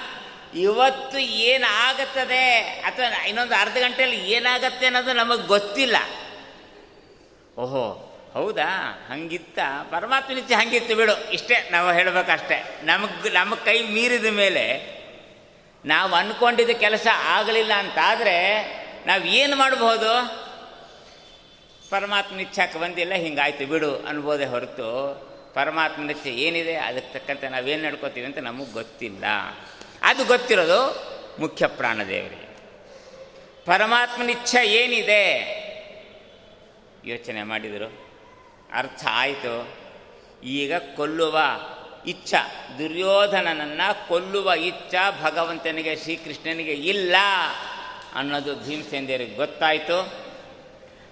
ಇವತ್ತು 0.56 1.18
ಏನಾಗುತ್ತದೆ 1.18 2.60
ಅಥವಾ 2.62 3.26
ಇನ್ನೊಂದು 3.26 3.56
ಅರ್ಧ 3.56 3.74
ಗಂಟೆಯಲ್ಲಿ 3.74 4.32
ಏನಾಗತ್ತೆ 4.32 4.86
ಅನ್ನೋದು 4.86 5.14
ನಮಗೆ 5.14 5.48
ಗೊತ್ತಿಲ್ಲ. 5.48 5.96
ಓಹೋ, 7.58 8.10
ಹೌದಾ? 8.34 9.08
ಹಂಗಿತ್ತ. 9.12 9.60
ಪರಮಾತ್ಮ 9.92 10.34
ನಿತ್ಯ 10.34 10.56
ಹಂಗಿತ್ತು 10.56 10.96
ಬಿಡು. 10.96 11.32
ಇಷ್ಟೇ, 11.32 11.70
ನಾವು 11.72 11.92
ಹೇಳಬೇಕಷ್ಟೆ. 11.92 12.86
ನಮಗೆ, 12.86 13.30
ನಮ್ಮ 13.30 13.56
ಕೈ 13.56 13.82
ಮೀರಿದ 13.82 14.26
ಮೇಲೆ 14.26 14.94
ನಾವು 15.86 16.16
ಅಂದ್ಕೊಂಡಿದ್ದ 16.16 16.70
ಕೆಲಸ 16.70 17.08
ಆಗಲಿಲ್ಲ 17.24 17.74
ಅಂತಾದರೆ 17.74 18.38
ನಾವು 19.06 19.24
ಏನು 19.24 19.56
ಮಾಡಬಹುದು? 19.56 20.43
ಪರಮಾತ್ಮ 21.90 22.36
ನಿಚ್ಛಕ್ಕೆ 22.36 22.80
ಬಂದಿಲ್ಲ, 22.80 23.14
ಹಿಂಗಾಯ್ತು 23.14 23.66
ಬಿಡು 23.66 23.96
ಅನ್ಬೋದೇ 23.96 24.46
ಹೊರತು 24.46 24.88
ಪರಮಾತ್ಮ 25.54 26.10
ಇಚ್ಛೆ 26.10 26.30
ಏನಿದೆ 26.30 26.76
ಅದಕ್ಕೆ 26.76 27.20
ತಕ್ಕಂತೆ 27.20 27.50
ನಾವೇನು 27.50 27.84
ನಡ್ಕೋತೀವಿ 27.84 28.26
ಅಂತ 28.26 28.38
ನಮಗೆ 28.38 28.72
ಗೊತ್ತಿಲ್ಲ. 28.72 29.26
ಅದು 30.02 30.26
ಗೊತ್ತಿರೋದು 30.26 30.80
ಮುಖ್ಯ 31.40 31.68
ಪ್ರಾಣದೇವರಿಗೆ 31.68 32.54
ಪರಮಾತ್ಮನಿಚ್ಛ 33.66 34.56
ಏನಿದೆ? 34.64 35.24
ಯೋಚನೆ 37.06 37.44
ಮಾಡಿದರು. 37.44 38.08
ಅರ್ಥ 38.74 39.06
ಆಯಿತು. 39.10 39.84
ಈಗ 40.44 40.74
ಕೊಲ್ಲುವ 40.96 41.40
ಇಚ್ಛ, 42.06 42.34
ದುರ್ಯೋಧನನನ್ನು 42.80 44.08
ಕೊಲ್ಲುವ 44.08 44.52
ಇಚ್ಛ 44.54 44.96
ಭಗವಂತನಿಗೆ, 45.22 45.96
ಶ್ರೀಕೃಷ್ಣನಿಗೆ 45.96 46.74
ಇಲ್ಲ 46.74 47.16
ಅನ್ನೋದು 48.16 48.56
ಭೀಮಸೇಂದ್ರಿಗೆ 48.56 49.36
ಗೊತ್ತಾಯಿತು. 49.36 50.23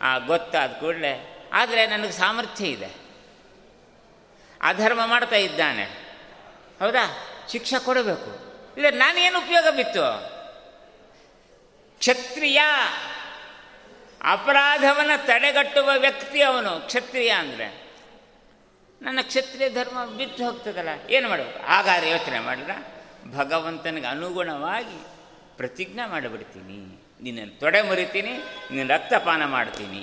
ಆ 0.02 0.18
ಗೊತ್ತಾದ 0.18 0.72
ಕೂಡಲೇ, 0.72 1.50
ಆದರೆ 1.54 1.88
ನನಗೆ 1.88 2.12
ಸಾಮರ್ಥ್ಯ 2.12 2.68
ಇದೆ. 2.68 2.90
ಅಧರ್ಮ 4.62 5.06
ಮಾಡ್ತಾ 5.06 5.36
ಇದ್ದಾನೆ. 5.36 5.84
ಹೌದಾ? 6.80 7.18
ಶಿಕ್ಷೆ 7.52 7.86
ಕೊಡಬೇಕು. 7.86 8.52
ಇಲ್ಲ, 8.78 8.98
ನಾನೇನು 8.98 9.38
ಉಪಯೋಗ 9.40 9.76
ಬಿತ್ತು? 9.76 10.32
ಕ್ಷತ್ರಿಯ, 11.98 12.62
ಅಪರಾಧವನ್ನು 14.26 15.26
ತಡೆಗಟ್ಟುವ 15.26 15.90
ವ್ಯಕ್ತಿ 15.98 16.42
ಅವನು. 16.42 16.86
ಕ್ಷತ್ರಿಯ 16.86 17.30
ಅಂದರೆ? 17.30 17.92
ನನ್ನ 19.02 19.20
ಕ್ಷತ್ರಿಯ 19.22 19.70
ಧರ್ಮ 19.70 20.06
ಬಿಟ್ಟು 20.06 20.46
ಹೋಗ್ತದಲ್ಲ, 20.46 20.90
ಏನು 21.10 21.30
ಮಾಡಬೇಕು? 21.30 21.60
ಹಾಗಾದ್ರೆ 21.60 22.10
ಯೋಚನೆ 22.10 22.40
ಮಾಡಿದ್ರೆ 22.40 23.02
ಭಗವಂತನಿಗೆ 23.36 24.08
ಅನುಗುಣವಾಗಿ 24.08 25.06
ಪ್ರತಿಜ್ಞೆ 25.58 26.10
ಮಾಡಿಬಿಡ್ತೀನಿ. 26.10 27.01
ನಿನ್ನನ್ನು 27.22 27.60
ತೊಡೆ 27.60 27.82
ಮುರಿತೀನಿ 27.82 28.32
ನಿನ್ನ 28.72 28.94
ರಕ್ತಪಾನ 28.94 29.46
ಮಾಡ್ತೀನಿ. 29.46 30.02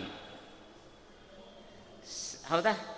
ಹೌದಾ? 2.49 2.95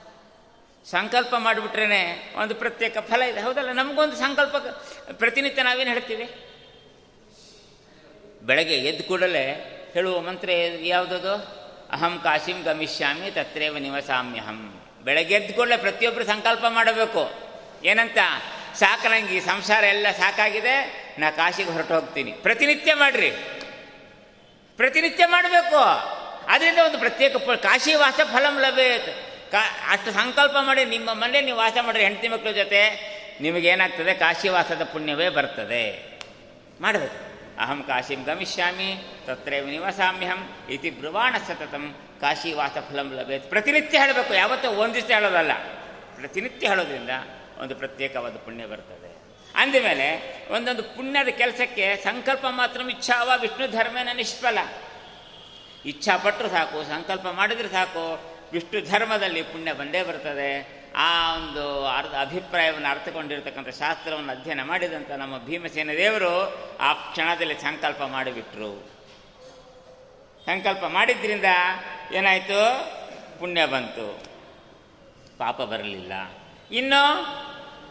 ಸಂಕಲ್ಪ 0.86 1.34
ಮಾಡಿಬಿಟ್ರೇ 1.38 2.32
ಒಂದು 2.36 2.54
ಪ್ರತ್ಯೇಕ 2.54 2.98
ಫಲ 2.98 3.22
ಇದೆ. 3.22 3.40
ಹೌದಲ್ಲ? 3.40 3.72
ನಮಗೊಂದು 3.72 4.16
ಸಂಕಲ್ಪ 4.16 4.56
ಪ್ರತಿನಿತ್ಯ 5.12 5.62
ನಾವೇನು 5.62 5.90
ಹೇಳ್ತೀವಿ? 5.90 6.26
ಬೆಳಗ್ಗೆ 8.42 8.74
ಎದ್ದು 8.74 9.04
ಕೂಡಲೇ 9.04 9.44
ಹೇಳುವ 9.94 10.20
ಮಂತ್ರ 10.20 10.50
ಯಾವುದದು? 10.80 11.34
ಅಹಂ 11.90 12.20
ಕಾಶಿಂ 12.22 12.62
ಗಮಿಷ್ಯಾಮಿ 12.62 13.30
ತತ್ರೇವ 13.30 13.78
ನಿವಸಾಮ್ಯಹಂ. 13.78 14.82
ಬೆಳಗ್ಗೆ 15.02 15.34
ಎದ್ದು 15.34 15.54
ಕೂಡಲೇ 15.54 15.76
ಪ್ರತಿಯೊಬ್ಬರು 15.76 16.24
ಸಂಕಲ್ಪ 16.24 16.64
ಮಾಡಬೇಕು. 16.68 17.30
ಏನಂತ? 17.84 18.18
ಸಾಕು 18.74 19.08
ನಂಗೆ 19.08 19.40
ಸಂಸಾರ 19.40 19.84
ಎಲ್ಲ 19.84 20.06
ಸಾಕಾಗಿದೆ, 20.18 20.76
ನಾ 21.18 21.30
ಕಾಶಿಗೆ 21.30 21.70
ಹೊರಟು 21.70 21.94
ಹೋಗ್ತೀನಿ 21.94 22.32
ಪ್ರತಿನಿತ್ಯ 22.32 22.94
ಮಾಡ್ರಿ. 22.94 23.32
ಪ್ರತಿನಿತ್ಯ 24.80 25.26
ಮಾಡಬೇಕು. 25.26 25.76
ಅದರಿಂದ 26.48 26.78
ಒಂದು 26.84 26.98
ಪ್ರತ್ಯೇಕ 26.98 27.36
ಕಾಶಿ 27.36 27.94
ವಾಸ 27.94 28.20
ಫಲಂ 28.24 28.60
ಲಭ್ಯತೆ 28.60 29.12
ಕಾ, 29.50 29.92
ಅಷ್ಟು 29.92 30.12
ಸಂಕಲ್ಪ 30.12 30.56
ಮಾಡಿ 30.60 30.84
ನಿಮ್ಮ 30.84 31.10
ಮನೆ 31.12 31.40
ನೀವು 31.40 31.58
ವಾಸ 31.58 31.76
ಮಾಡಿರಿ 31.82 32.04
ಹೆಂಡತಿ 32.04 32.28
ಮಕ್ಕಳ 32.28 32.50
ಜೊತೆ 32.50 32.80
ನಿಮಗೇನಾಗ್ತದೆ? 33.40 34.14
ಕಾಶಿವಾಸದ 34.14 34.82
ಪುಣ್ಯವೇ 34.84 35.28
ಬರ್ತದೆ. 35.28 36.18
ಮಾಡಬೇಕು. 36.80 37.16
ಅಹಂ 37.60 37.84
ಕಾಶಿಂ 37.86 38.22
ಗಮಿಷ್ಯಾಮಿ 38.22 38.94
ತತ್ರೇ 39.26 39.60
ನಿವಸಾಮ್ಯಹಂ 39.60 40.56
ಇತಿ 40.70 40.90
ಬ್ರುವಾಣ 40.90 41.34
ಸತತಂ. 41.48 41.96
ಕಾಶಿವಾಸ 42.20 42.70
ಫಲಂ 42.70 43.12
ಲಭ್ಯತೆ 43.14 43.48
ಪ್ರತಿನಿತ್ಯ 43.48 43.98
ಹೇಳಬೇಕು. 43.98 44.34
ಯಾವತ್ತೂ 44.34 44.70
ಒಂದು 44.70 44.98
ಹೇಳೋದಲ್ಲ. 44.98 45.52
ಪ್ರತಿನಿತ್ಯ 46.14 46.68
ಹೇಳೋದ್ರಿಂದ 46.68 47.10
ಒಂದು 47.58 47.74
ಪ್ರತ್ಯೇಕವಾದ 47.74 48.36
ಪುಣ್ಯ 48.36 48.66
ಬರ್ತದೆ. 48.66 48.99
ಅಂದಮೇಲೆ 49.54 50.40
ಒಂದೊಂದು 50.50 50.82
ಪುಣ್ಯದ 50.82 51.28
ಕೆಲಸಕ್ಕೆ 51.28 51.96
ಸಂಕಲ್ಪ 51.96 52.46
ಮಾತ್ರ 52.48 52.80
ಇಚ್ಛಾವ 52.80 53.30
ವಿಷ್ಣು 53.40 53.66
ಧರ್ಮೇನ 53.66 54.08
ನಿಷ್ಫಲ. 54.14 54.58
ಇಚ್ಛಾಪಟ್ಟರು 55.84 56.48
ಸಾಕು, 56.48 56.84
ಸಂಕಲ್ಪ 56.84 57.26
ಮಾಡಿದರೆ 57.28 57.68
ಸಾಕು, 57.68 58.20
ವಿಷ್ಣು 58.52 58.90
ಧರ್ಮದಲ್ಲಿ 58.90 59.42
ಪುಣ್ಯ 59.42 59.72
ಬಂದೇ 59.72 60.02
ಬರ್ತದೆ. 60.02 60.80
ಆ 60.96 61.34
ಒಂದು 61.34 61.86
ಅರ್ಧ 61.86 62.14
ಅಭಿಪ್ರಾಯವನ್ನು 62.20 62.88
ಅರ್ಥಕೊಂಡಿರ್ತಕ್ಕಂಥ 62.88 63.68
ಶಾಸ್ತ್ರವನ್ನು 63.68 64.32
ಅಧ್ಯಯನ 64.32 64.62
ಮಾಡಿದಂಥ 64.62 65.10
ನಮ್ಮ 65.10 65.38
ಭೀಮಸೇನ 65.38 65.90
ದೇವರು 65.96 66.54
ಆ 66.78 66.92
ಕ್ಷಣದಲ್ಲಿ 66.92 67.54
ಸಂಕಲ್ಪ 67.54 68.02
ಮಾಡಿಬಿಟ್ರು. 68.02 68.90
ಸಂಕಲ್ಪ 70.46 70.84
ಮಾಡಿದ್ರಿಂದ 70.84 71.44
ಏನಾಯಿತು? 72.12 72.90
ಪುಣ್ಯ 73.40 73.66
ಬಂತು. 73.66 74.22
ಪಾಪ 75.38 75.62
ಬರಲಿಲ್ಲ. 75.62 76.12
ಇನ್ನು 76.72 77.24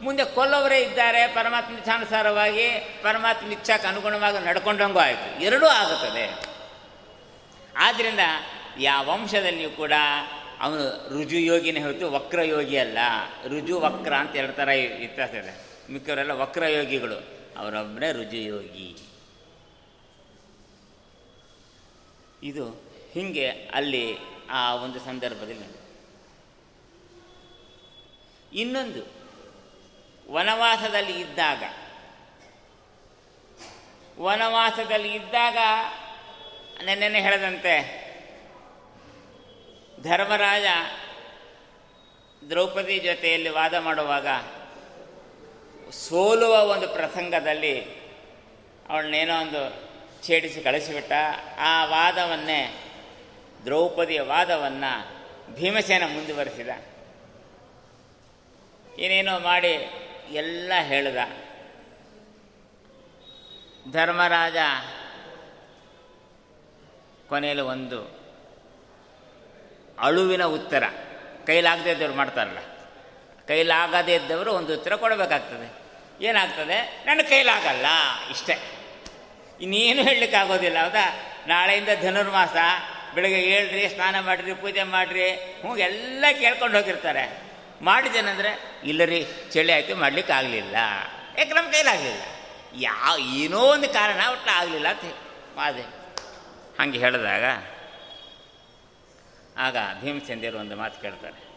ಮುಂದೆ 0.02 0.26
ಕೊಲ್ಲವರೇ 0.26 0.80
ಇದ್ದಾರೆ, 0.80 1.28
ಪರಮಾತ್ಮ 1.28 1.78
ಇಚ್ಛಾನುಸಾರವಾಗಿ 1.78 2.70
ಪರಮಾತ್ಮ 3.04 3.52
ಇಚ್ಛಾಕ್ಕೆ 3.52 3.88
ಅನುಗುಣವಾಗಿ 3.88 4.46
ನಡ್ಕೊಂಡಂಗೂ 4.46 5.00
ಆಯಿತು. 5.00 5.44
ಎರಡೂ 5.44 5.66
ಆಗುತ್ತದೆ. 5.66 6.50
ಆದ್ದರಿಂದ 7.78 8.20
ಯಾವ 8.80 9.10
ವಂಶದಲ್ಲಿಯೂ 9.10 9.70
ಕೂಡ 9.70 9.92
ಅವನು 10.60 11.14
ರುಜು 11.14 11.36
ಯೋಗಿನೇ 11.36 11.80
ಹೊರತು 11.80 12.12
ವಕ್ರ 12.12 12.42
ಯೋಗಿ 12.42 12.78
ಅಲ್ಲ. 12.78 12.98
ರುಜು 13.48 13.80
ವಕ್ರ 13.80 14.14
ಅಂತ 14.14 14.36
ಎರಡು 14.36 14.54
ಥರ 14.54 14.70
ವ್ಯತ್ಯಾಸ 14.98 15.30
ಇದೆ. 15.30 15.70
ಮಿಕ್ಕವರೆಲ್ಲ 15.92 16.32
ವಕ್ರ 16.32 16.66
ಯೋಗಿಗಳು 16.66 17.16
ಅವರೊಬ್ಬನೇ 17.58 18.12
ರುಜು 18.12 18.38
ಯೋಗಿ 18.38 18.98
ಇದು 22.44 22.70
ಹೀಗೆ 23.14 23.50
ಅಲ್ಲಿ 23.50 24.18
ಆ 24.50 24.76
ಒಂದು 24.76 25.00
ಸಂದರ್ಭದಲ್ಲಿ. 25.00 25.80
ಇನ್ನೊಂದು 28.60 29.19
ವನವಾಸದಲ್ಲಿ 30.30 31.20
ಇದ್ದಾಗ 31.20 31.64
ವನವಾಸದಲ್ಲಿ 34.20 35.14
ಇದ್ದಾಗ 35.14 35.58
ನೆನ್ನೆನೆ 36.86 37.22
ಹೇಳದಂತೆ, 37.22 37.74
ಧರ್ಮರಾಜ 40.04 40.64
ದ್ರೌಪದಿ 42.50 43.00
ಜೊತೆಯಲ್ಲಿ 43.00 43.50
ವಾದ 43.50 43.74
ಮಾಡುವಾಗ, 43.74 44.28
ಸೋಲುವ 45.92 46.54
ಒಂದು 46.72 46.88
ಪ್ರಸಂಗದಲ್ಲಿ 46.88 47.82
ಅವಳನ್ನೇನೋ 48.90 49.42
ಒಂದು 49.42 49.62
ಛೇಡಿಸಿ 50.28 50.62
ಕಳಿಸಿಬಿಟ್ಟ. 50.62 51.12
ಆ 51.60 51.86
ವಾದವನ್ನೇ, 51.86 52.84
ದ್ರೌಪದಿಯ 53.66 54.22
ವಾದವನ್ನು 54.22 54.92
ಭೀಮಸೇನ 55.56 56.04
ಮುಂದುವರೆಸಿದ. 56.14 56.70
ಏನೇನೋ 59.00 59.40
ಮಾಡಿ 59.40 59.76
ಎಲ್ಲ 60.32 60.74
ಹೇಳಿದ. 60.82 61.18
ಧರ್ಮರಾಜ 63.92 64.56
ಕೊನೆಯಲ್ಲಿ 67.30 67.64
ಒಂದು 67.64 68.20
ಅಳುವಿನ 70.00 70.44
ಉತ್ತರ. 70.44 70.84
ಕೈಲಾಗದೇ 71.46 71.92
ಇದ್ದವ್ರು 71.92 72.14
ಮಾಡ್ತಾರಲ್ಲ. 72.14 72.58
ಕೈಲಾಗದೇ 73.48 74.16
ಇದ್ದವರು 74.16 74.54
ಒಂದು 74.54 74.74
ಉತ್ತರ 74.74 74.96
ಕೊಡಬೇಕಾಗ್ತದೆ. 74.96 75.80
ಏನಾಗ್ತದೆ? 76.26 77.04
ನನ್ನ 77.06 77.22
ಕೈಲಾಗಲ್ಲ. 77.30 77.86
ಇಷ್ಟೇ. 78.32 78.56
ಇನ್ನೇನು 79.62 80.04
ಹೇಳಲಿಕ್ಕಾಗೋದಿಲ್ಲ, 80.04 80.84
ಹೌದಾ? 80.84 81.34
ನಾಳೆಯಿಂದ 81.48 81.90
ಧನುರ್ಮಾಸ. 82.02 82.56
ಬೆಳಗ್ಗೆ 83.16 83.42
ಹೇಳ್ರಿ 83.42 83.90
ಸ್ನಾನ 83.90 84.20
ಮಾಡಿರಿ, 84.20 84.54
ಪೂಜೆ 84.54 84.84
ಮಾಡಿರಿ. 84.84 85.32
ಹ್ಞೂ, 85.32 85.78
ಎಲ್ಲ 85.78 86.26
ಕೇಳ್ಕೊಂಡು 86.40 86.78
ಹೋಗಿರ್ತಾರೆ. 86.78 87.49
ಮಾಡಿದ್ದೇನೆಂದರೆ, 87.82 88.82
ಇಲ್ಲ 88.84 89.04
ರೀ, 89.04 89.28
ಚಳಿ 89.52 89.74
ಆಯಿತು, 89.74 89.96
ಮಾಡ್ಲಿಕ್ಕೆ 89.96 90.34
ಆಗಲಿಲ್ಲ. 90.34 90.76
ಯಾಕೆ 91.38 91.54
ನಮ್ಮ 91.54 91.72
ಕೈಲಾಗಲಿಲ್ಲ 91.72 92.22
ಯಾವ 92.76 93.20
ಏನೋ 93.20 93.60
ಒಂದು 93.60 93.90
ಕಾರಣ 93.90 94.30
ಒಟ್ಟು 94.32 94.52
ಆಗಲಿಲ್ಲ 94.52 94.88
ಅಂತ 94.88 95.16
ಮಾದೆ. 95.56 95.82
ಹಾಗೆ 96.80 97.00
ಹೇಳಿದಾಗ, 97.00 97.44
ಆಗ 99.58 99.78
ಭೀಮಸೇಂದ್ಯರು 100.02 100.58
ಒಂದು 100.58 100.76
ಮಾತು 100.76 101.02
ಕೇಳ್ತಾರೆ. 101.02 101.50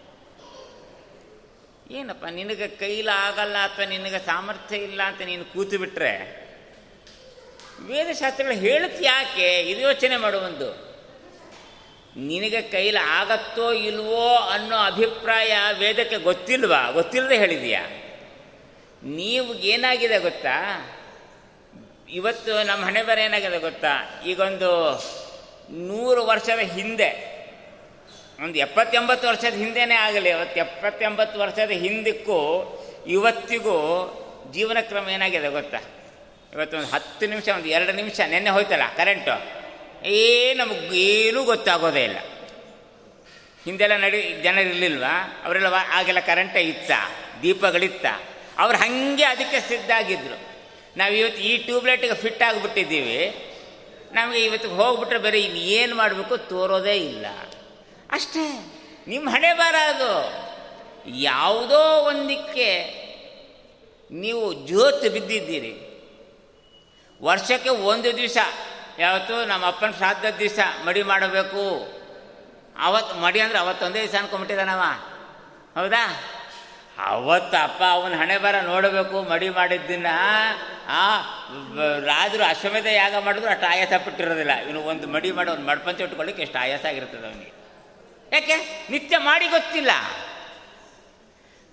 ಏನಪ್ಪ, 1.94 2.24
ನಿನಗೆ 2.24 2.68
ಕೈಲಾಗಲ್ಲ 2.68 3.56
ಅಥವಾ 3.56 3.84
ನಿನಗೆ 3.84 4.26
ಸಾಮರ್ಥ್ಯ 4.26 4.76
ಇಲ್ಲ 4.76 5.02
ಅಂತ 5.02 5.22
ನೀನು 5.22 5.44
ಕೂತು 5.44 5.78
ಬಿಟ್ಟರೆ 5.78 6.42
ವೇದಶಾಸ್ತ್ರಗಳು 7.86 8.54
ಹೇಳುತ್ತೆ 8.54 9.04
ಯಾಕೆ? 9.04 9.60
ಇದು 9.60 9.80
ಯೋಚನೆ 9.80 10.16
ಮಾಡುವಂದು 10.16 10.91
ನಿನಗೆ 12.16 12.62
ಕೈಲಿ 12.62 12.98
ಆಗತ್ತೋ 12.98 13.72
ಇಲ್ವೋ 13.72 14.36
ಅನ್ನೋ 14.36 14.76
ಅಭಿಪ್ರಾಯ 14.76 15.56
ವೇದಕ್ಕೆ 15.78 16.16
ಗೊತ್ತಿಲ್ವಾ? 16.16 16.90
ಗೊತ್ತಿಲ್ಲದೆ 16.90 17.36
ಹೇಳಿದೀಯಾ? 17.38 17.86
ನೀವು 19.02 19.54
ಏನಾಗಿದೆ 19.54 20.18
ಗೊತ್ತಾ? 20.18 20.56
ಇವತ್ತು 22.10 22.62
ನಮ್ಮ 22.62 22.84
ಹಣೆ 22.84 23.02
ಬರ 23.02 23.18
ಏನಾಗಿದೆ 23.18 23.58
ಗೊತ್ತಾ? 23.58 24.22
ಈಗೊಂದು 24.26 24.70
ನೂರು 25.70 26.26
ವರ್ಷದ 26.26 26.58
ಹಿಂದೆ, 26.58 27.32
ಒಂದು 28.44 28.58
ಎಪ್ಪತ್ತೆಂಬತ್ತು 28.58 29.28
ವರ್ಷದ 29.28 29.54
ಹಿಂದೆನೇ 29.54 29.94
ಆಗಲಿ, 29.94 30.30
ಅವತ್ತು 30.30 30.60
ಎಪ್ಪತ್ತೆಂಬತ್ತು 30.60 31.40
ವರ್ಷದ 31.40 31.70
ಹಿಂದಕ್ಕೂ 31.70 32.38
ಇವತ್ತಿಗೂ 33.06 33.76
ಜೀವನ 34.52 34.78
ಕ್ರಮ 34.80 35.08
ಏನಾಗಿದೆ 35.08 35.48
ಗೊತ್ತಾ? 35.48 35.78
ಇವತ್ತು 36.54 36.76
ಒಂದು 36.76 36.90
ಹತ್ತು 36.90 37.26
ನಿಮಿಷ, 37.26 37.48
ಒಂದು 37.48 37.68
ಎರಡು 37.68 37.92
ನಿಮಿಷ, 37.92 38.20
ನೆನ್ನೆ 38.20 38.50
ಹೋಯ್ತಲ್ಲ 38.50 38.82
ಕರೆಂಟು? 38.96 39.61
ಏ 40.04 40.54
ನಮಗೆ 40.54 40.98
ಏನೂ 40.98 41.44
ಗೊತ್ತಾಗೋದೇ 41.44 42.04
ಇಲ್ಲ. 42.04 42.18
ಹಿಂದೆಲ್ಲ 43.64 43.96
ನಡಿ 43.96 44.42
ಜನರಿರ್ಲಿಲ್ವಾ 44.42 45.42
ಅವರೆಲ್ಲ 45.44 45.66
ಆಗೆಲ್ಲ 45.88 46.20
ಕರೆಂಟ 46.20 46.56
ಇತ್ತ? 46.56 46.90
ದೀಪಗಳಿತ್ತ? 47.42 48.06
ಅವ್ರು 48.58 48.78
ಹಾಗೆ 48.78 49.24
ಅದಕ್ಕೆ 49.24 49.60
ಸಿದ್ಧಾಗಿದ್ದರು 49.68 50.52
ನಾವು 50.96 51.14
ಇವತ್ತು 51.14 51.42
ಈ 51.42 51.56
ಟ್ಯೂಬ್ಲೈಟಿಗೆ 51.56 52.14
ಫಿಟ್ 52.14 52.42
ಆಗಿಬಿಟ್ಟಿದ್ದೀವಿ. 52.42 53.48
ನಮಗೆ 54.12 54.44
ಇವತ್ತು 54.44 54.68
ಹೋಗ್ಬಿಟ್ರೆ 54.68 55.18
ಬೇರೆ 55.18 55.40
ಏನು 55.42 55.96
ಮಾಡಬೇಕು 55.96 56.36
ತೋರೋದೇ 56.36 56.96
ಇಲ್ಲ. 56.96 57.26
ಅಷ್ಟೇ 58.10 58.72
ನಿಮ್ಮ 59.06 59.30
ಹಣೆ 59.30 59.52
ಬಾರ 59.52 59.74
ಅದು. 59.74 60.42
ಯಾವುದೋ 61.18 62.00
ಒಂದಕ್ಕೆ 62.00 63.02
ನೀವು 64.10 64.52
ಜೋತು 64.52 65.10
ಬಿದ್ದಿದ್ದೀರಿ. 65.10 65.92
ವರ್ಷಕ್ಕೆ 67.22 67.70
ಒಂದು 67.70 68.16
ದಿವಸ 68.16 68.36
ಯಾವತ್ತು 68.98 69.44
ನಮ್ಮ 69.44 69.66
ಅಪ್ಪನ 69.66 69.90
ಶ್ರಾದ್ದದ 69.90 70.30
ದಿವಸ 70.38 70.58
ಮಡಿ 70.84 71.02
ಮಾಡಬೇಕು. 71.02 71.92
ಅವತ್ತು 72.78 73.14
ಮಡಿ 73.14 73.40
ಅಂದ್ರೆ 73.40 73.58
ಅವತ್ತೊಂದೇ 73.58 74.02
ದಿವಸ 74.02 74.14
ಅನ್ಕೊಂಬಿಟ್ಟಿದ್ದಾನವ 74.14 74.80
ಹೌದಾ? 75.80 76.20
ಅವತ್ತು 77.06 77.62
ಅಪ್ಪ 77.62 77.82
ಅವನ 77.90 78.14
ಹಣೆ 78.14 78.38
ಬರ 78.38 78.54
ನೋಡಬೇಕು 78.60 79.22
ಮಡಿ 79.22 79.48
ಮಾಡಿದ್ದನ್ನ, 79.48 80.06
ಆ, 80.88 81.20
ಬ- 81.74 82.04
ರಾಜರು 82.06 82.44
ಅಶ್ವಮೇಧ 82.44 82.86
ಯಾಗ 82.86 83.16
ಮಾಡಿದ್ರು 83.16 83.50
ಅಷ್ಟು 83.50 83.66
ಆಯಾಸ 83.66 84.02
ಬಿಟ್ಟಿರೋದಿಲ್ಲ 84.04 84.54
ಇವನು 84.54 84.80
ಒಂದು 84.80 85.08
ಮಡಿ 85.08 85.32
ಮಾಡಿ 85.32 85.50
ಒಂದು 85.50 85.66
ಮಡ್ಪಂಚ 85.66 86.00
ಇಟ್ಕೊಳ್ಳಿಕ್ಕೆ 86.00 86.42
ಎಷ್ಟು 86.42 86.58
ಆಯಾಸ 86.58 86.84
ಆಗಿರ್ತದೆ 86.84 87.26
ಅವನಿಗೆ. 87.26 87.52
ಯಾಕೆ? 88.32 88.86
ನಿತ್ಯ 88.90 89.18
ಮಾಡಿ 89.18 89.46
ಗೊತ್ತಿಲ್ಲ. 89.46 89.90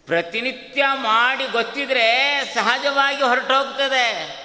ಪ್ರತಿನಿತ್ಯ 0.05 0.85
ಮಾಡಿ 0.93 1.47
ಗೊತ್ತಿದ್ರೆ 1.47 2.41
ಸಹಜವಾಗಿ 2.53 3.23
ಹೊರಟೋಗ್ತದೆ. 3.23 4.38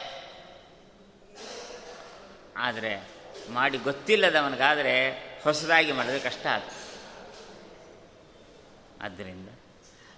ಆದರೆ 2.57 3.09
ಮಾಡಿ 3.51 3.79
ಗೊತ್ತಿಲ್ಲದವನಿಗಾದರೆ 3.79 5.11
ಹೊಸದಾಗಿ 5.45 5.93
ಮಾಡಿದ್ರೆ 5.93 6.21
ಕಷ್ಟ 6.21 6.47
ಆಗ್ತದೆ 6.47 6.85
ಆದ್ದರಿಂದ 9.03 9.49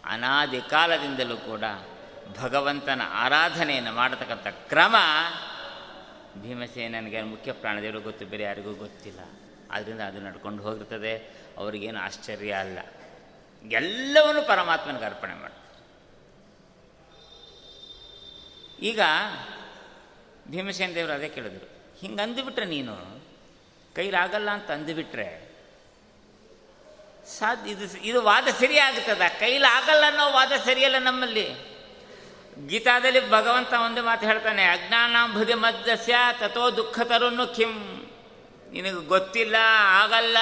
ಅನಾದಿ 0.04 0.60
ಕಾಲದಿಂದಲೂ 0.60 1.36
ಕೂಡ 1.36 1.62
ಭಗವಂತನ 2.40 3.02
ಆರಾಧನೆಯನ್ನು 3.08 3.92
ಮಾಡತಕ್ಕಂಥ 3.92 4.46
ಕ್ರಮ 4.46 4.96
ಭೀಮಸೇನನಿಗೆ 6.42 7.22
ಮುಖ್ಯ 7.22 7.52
ಪ್ರಾಣದೇವರು 7.52 8.00
ಗೊತ್ತು, 8.00 8.26
ಬೇರೆ 8.26 8.42
ಯಾರಿಗೂ 8.42 8.74
ಗೊತ್ತಿಲ್ಲ. 8.74 9.20
ಆದ್ದರಿಂದ 9.70 10.00
ಅದು 10.00 10.20
ನಡ್ಕೊಂಡು 10.20 10.62
ಹೋಗಿರ್ತದೆ. 10.62 11.18
ಅವರಿಗೇನು 11.56 11.98
ಆಶ್ಚರ್ಯ 11.98 12.52
ಅಲ್ಲ. 12.52 12.78
ಎಲ್ಲವನ್ನೂ 13.70 14.42
ಪರಮಾತ್ಮನಿಗೆ 14.42 15.04
ಅರ್ಪಣೆ 15.04 15.34
ಮಾಡ್ತಾರೆ. 15.34 15.66
ಈಗ 18.86 19.00
ಭೀಮಸೇನ 20.48 20.92
ದೇವರು 20.94 21.12
ಅದೇ 21.12 21.28
ಕೇಳಿದ್ರು. 21.28 21.75
ಹಿಂಗೆ 22.00 22.22
ಅಂದುಬಿಟ್ರೆ 22.22 22.64
ನೀನು? 22.64 23.24
ಕೈಲಾಗಲ್ಲ 23.96 24.50
ಅಂತ 24.50 24.70
ಅಂದುಬಿಟ್ರೆ? 24.70 25.46
ಸಾಧ್ಯ 27.38 27.70
ಇದು 27.70 27.98
ಇದು 27.98 28.22
ವಾದ 28.22 28.48
ಸರಿಯಾಗುತ್ತದ? 28.60 29.22
ಕೈಲಾಗಲ್ಲ 29.40 30.06
ಅನ್ನೋ 30.06 30.32
ವಾದ 30.32 30.52
ಸರಿಯಲ್ಲ 30.64 30.98
ನಮ್ಮಲ್ಲಿ. 30.98 31.76
ಗೀತಾದಲ್ಲಿ 32.66 33.30
ಭಗವಂತ 33.30 33.72
ಒಂದು 33.72 34.02
ಮಾತು 34.02 34.26
ಹೇಳ್ತಾನೆ 34.26 34.64
ಅಜ್ಞಾನಾಂಬುದಿ 34.64 35.54
ಮದ್ದಸ್ಯ 35.54 36.14
ತಥೋ 36.40 36.76
ದುಃಖ 36.76 37.00
ತರುನ್ನು 37.00 37.46
ಕಿಂ. 37.46 38.02
ನಿನಗೆ 38.72 39.06
ಗೊತ್ತಿಲ್ಲ, 39.06 39.56
ಆಗಲ್ಲ. 39.88 40.36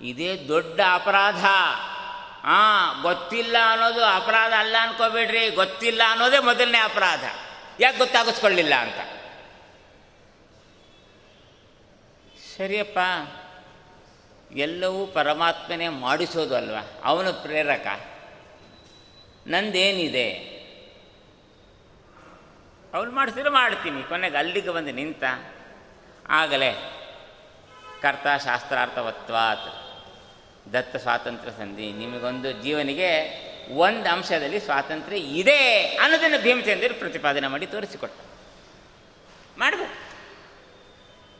ಇದೇ 0.00 0.44
ದೊಡ್ಡ 0.48 0.80
ಅಪರಾಧ. 0.92 1.44
ಆ, 2.44 2.92
ಗೊತ್ತಿಲ್ಲ 3.02 3.56
ಅನ್ನೋದು 3.70 4.04
ಅಪರಾಧ 4.04 4.52
ಅಲ್ಲ 4.52 4.76
ಅನ್ಕೋಬೇಡ್ರಿ. 4.80 5.50
ಗೊತ್ತಿಲ್ಲ 5.50 6.02
ಅನ್ನೋದೇ 6.08 6.38
ಮೊದಲನೇ 6.38 6.78
ಅಪರಾಧ. 6.78 7.24
ಯಾಕೆ 7.80 7.98
ಗೊತ್ತಾಗಿಸ್ಕೊಳ್ಳಿಲ್ಲ 7.98 8.74
ಅಂತ? 8.74 9.23
ಸರಿಯಪ್ಪ, 12.56 12.98
ಎಲ್ಲವೂ 14.52 15.06
ಪರಮಾತ್ಮನೇ 15.06 15.88
ಮಾಡಿಸೋದು 15.88 16.56
ಅಲ್ವಾ? 16.56 17.00
ಅವನು 17.04 17.32
ಪ್ರೇರಕ. 17.32 17.86
ನಂದೇನಿದೆ? 19.46 20.54
ಅವನು 22.94 23.10
ಮಾಡಿಸಿದ್ರೆ 23.10 23.50
ಮಾಡ್ತೀನಿ. 23.50 24.02
ಕೊನೆಗೆ 24.02 24.36
ಅಲ್ಲಿಗೆ 24.36 24.70
ಬಂದು 24.70 24.92
ನಿಂತ, 24.92 25.24
ಆಗಲೇ 26.28 26.72
ಕರ್ತ 28.02 28.26
ಶಾಸ್ತ್ರಾರ್ಥವತ್ವಾತ್, 28.44 29.96
ದತ್ತ 30.72 30.96
ಸ್ವಾತಂತ್ರ್ಯ 30.96 31.52
ಸಂಧಿ. 31.52 31.92
ನಿಮಗೊಂದು 31.92 32.52
ಜೀವನಿಗೆ 32.52 33.10
ಒಂದು 33.74 34.08
ಅಂಶದಲ್ಲಿ 34.08 34.60
ಸ್ವಾತಂತ್ರ್ಯ 34.60 35.18
ಇದೆ 35.18 35.84
ಅನ್ನೋದನ್ನು 36.02 36.42
ಭೀಮಚಂದ್ರ 36.42 36.94
ಪ್ರತಿಪಾದನೆ 36.98 37.48
ಮಾಡಿ 37.48 37.66
ತೋರಿಸಿಕೊಟ್ಟ 37.66 38.20
ಮಾಡಬೇಕು. 39.58 40.13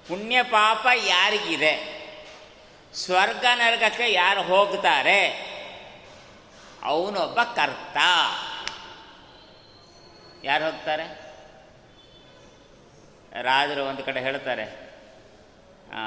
ಪುಣ್ಯ 0.08 0.42
ಪಾಪ 0.42 0.86
ಯಾರಿಗಿದೆ? 0.94 1.74
ಸ್ವರ್ಗ 2.94 3.46
ನರಕಕ್ಕೆ 3.54 4.12
ಯಾರು 4.12 4.42
ಹೋಗ್ತಾರೆ? 4.42 5.20
ಅವನೊಬ್ಬ 6.82 7.42
ಕರ್ತ. 7.42 7.96
ಯಾರು 10.44 10.64
ಹೋಗ್ತಾರೆ? 10.64 11.06
ರಾಜರು 13.42 13.84
ಒಂದು 13.84 14.02
ಕಡೆ 14.04 14.20
ಹೇಳ್ತಾರೆ 14.20 14.64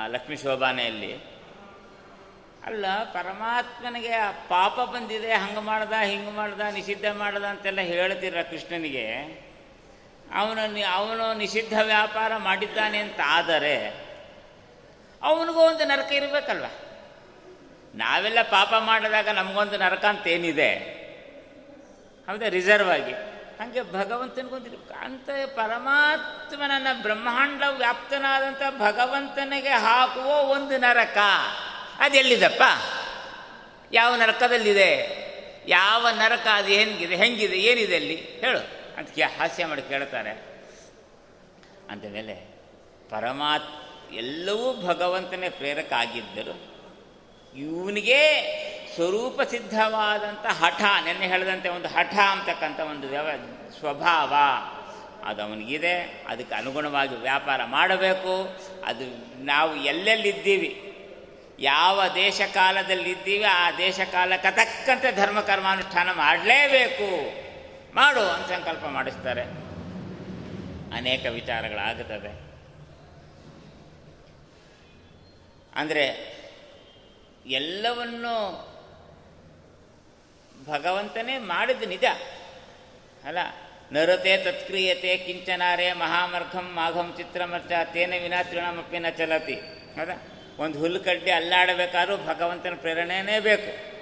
ಲಕ್ಷ್ಮೀ 0.07 0.35
ಶೋಭಾನೆಯಲ್ಲಿ. 0.35 1.13
ಅಲ್ಲ, 2.65 2.85
ಪರಮಾತ್ಮನಿಗೆ 3.03 4.15
ಪಾಪ 4.49 4.79
ಬಂದಿದೆ, 4.79 5.33
ಹಂಗೆ 5.33 5.59
ಮಾಡ್ದ, 5.59 5.93
ಹಿಂಗೆ 6.03 6.31
ಮಾಡ್ದ, 6.31 6.61
ನಿಷಿದ್ಧ 6.61 7.05
ಮಾಡ್ದ 7.13 7.43
ಅಂತೆಲ್ಲ 7.43 7.81
ಹೇಳ್ತೀರ 7.81 8.41
ಕೃಷ್ಣನಿಗೆ? 8.41 9.05
ಅವನು 10.33 10.91
ಅವನು 10.93 11.33
ನಿಷಿದ್ಧ 11.33 11.73
ವ್ಯಾಪಾರ 11.83 12.37
ಮಾಡಿದ್ದಾನೆ 12.37 12.97
ಅಂತ 12.97 13.19
ಆದರೆ 13.25 14.07
ಅವನಿಗೂ 15.21 15.59
ಒಂದು 15.59 15.85
ನರಕ 15.85 16.11
ಇರಬೇಕಲ್ವ? 16.11 16.65
ನಾವೆಲ್ಲ 17.95 18.41
ಪಾಪ 18.41 18.73
ಮಾಡಿದಾಗ 18.79 19.29
ನಮಗೊಂದು 19.29 19.77
ನರಕ 19.77 20.05
ಅಂತ 20.05 20.27
ಏನಿದೆ 20.27 20.97
ಹೌದಾ? 22.29 22.47
ರಿಸರ್ವ್ 22.47 22.89
ಆಗಿ. 22.89 23.13
ಹಾಗೆ 23.59 23.81
ಭಗವಂತನಿಗೊಂದಿರ್ಬೇಕು 23.81 24.93
ಅಂತ 24.99 25.29
ಪರಮಾತ್ಮನನ್ನ 25.55 26.87
ಬ್ರಹ್ಮಾಂಡ 27.01 27.63
ವ್ಯಾಪ್ತನಾದಂಥ 27.69 28.61
ಭಗವಂತನಿಗೆ 28.79 29.69
ಹಾಕುವ 29.69 30.25
ಒಂದು 30.25 30.77
ನರಕ, 30.77 31.17
ಅದೆಲ್ಲಿದಪ್ಪ? 31.99 32.61
ಯಾವ 33.91 34.15
ನರಕದಲ್ಲಿದೆ? 34.15 35.27
ಯಾವ 35.67 36.09
ನರಕ? 36.09 36.47
ಅದು 36.53 36.67
ಹೆಂಗಿದೆ? 36.67 37.15
ಹೆಂಗಿದೆ? 37.15 37.57
ಏನಿದೆ 37.57 37.95
ಅಲ್ಲಿ? 37.95 38.15
ಹೇಳು. 38.15 38.76
ಅಂತ 38.97 39.09
ಕೇ 39.09 39.21
ಹಾಸ್ಯ 39.21 39.65
ಮಾಡಿ 39.65 39.81
ಕೇಳ್ತಾರೆ. 39.81 40.31
ಅಂದಮೇಲೆ 41.89 42.33
ಪರಮಾತ್ 43.09 43.65
ಎಲ್ಲವೂ 44.13 44.87
ಭಗವಂತನೇ 44.87 45.49
ಪ್ರೇರಕ 45.49 45.93
ಆಗಿದ್ದರು. 45.93 46.77
ಇವನಿಗೆ 47.57 48.21
ಸ್ವರೂಪ 48.95 49.41
ಸಿದ್ಧವಾದಂಥ 49.41 50.45
ಹಠ, 50.45 50.81
ನೆನ್ನೆ 51.03 51.27
ಹೇಳಿದಂತೆ 51.27 51.69
ಒಂದು 51.69 51.87
ಹಠ 51.87 52.13
ಅಂತಕ್ಕಂಥ 52.13 52.79
ಒಂದು 52.79 53.07
ವ್ಯವ, 53.07 53.29
ಸ್ವಭಾವ 53.79 54.33
ಅದು 55.25 55.43
ಅವನಿಗಿದೆ. 55.43 56.25
ಅದಕ್ಕೆ 56.27 56.55
ಅನುಗುಣವಾಗಿ 56.55 57.15
ವ್ಯಾಪಾರ 57.15 57.63
ಮಾಡಬೇಕು. 57.65 58.59
ಅದು 58.85 59.05
ನಾವು 59.43 59.75
ಎಲ್ಲೆಲ್ಲಿದ್ದೀವಿ? 59.75 60.83
ಯಾವ 61.59 62.07
ದೇಶ 62.07 62.41
ಕಾಲದಲ್ಲಿದ್ದೀವಿ 62.53 63.43
ಆ 63.43 63.71
ದೇಶ 63.71 63.99
ಕಾಲಕ್ಕೆ 64.11 64.51
ತಕ್ಕಂತೆ 64.51 65.11
ಧರ್ಮ 65.11 65.41
ಕರ್ಮಾನುಷ್ಠಾನ 65.41 66.11
ಮಾಡಲೇಬೇಕು. 66.11 67.46
ಮಾಡು 67.95 68.19
ಅಂತ 68.19 68.47
ಸಂಕಲ್ಪ 68.47 68.85
ಮಾಡಿಸ್ತಾರೆ. 68.85 69.43
ಅನೇಕ 70.95 71.25
ವಿಚಾರಗಳಾಗುತ್ತದೆ 71.25 72.47
ಅಂದರೆ 75.75 76.37
ಎಲ್ಲವನ್ನು 77.45 78.35
ಭಗವಂತನೇ 80.67 81.37
ಮಾಡಿದ 81.37 81.83
ನಿಜ. 81.83 82.05
ಅಲ್ಲ, 83.25 83.37
ನರತೆ 83.91 84.37
ತತ್ಕ್ರಿಯತೆ 84.37 85.17
ಕಿಂಚನಾರೆ 85.17 85.93
ಮಹಾಮರ್ಘಂ 85.93 86.73
ಮಾಘಂ 86.73 87.13
ಚಿತ್ರಮರ್ಚ 87.17 87.71
ತೇನ 87.93 88.13
ವಿನಾ 88.21 88.43
ತೃಣಮಪ್ಪಿನ 88.43 89.09
ಚಲತಿ. 89.09 89.55
ಹೌದಾ 89.97 90.15
ಒಂದು 90.59 90.79
ಹುಲ್ಲು 90.79 90.99
ಕಡ್ಡಿ 90.99 91.31
ಅಲ್ಲಾಡಬೇಕಾದ್ರೂ 91.31 92.17
ಭಗವಂತನ 92.17 92.73
ಪ್ರೇರಣೆನೇ 92.75 93.39
ಬೇಕು. 93.39 93.96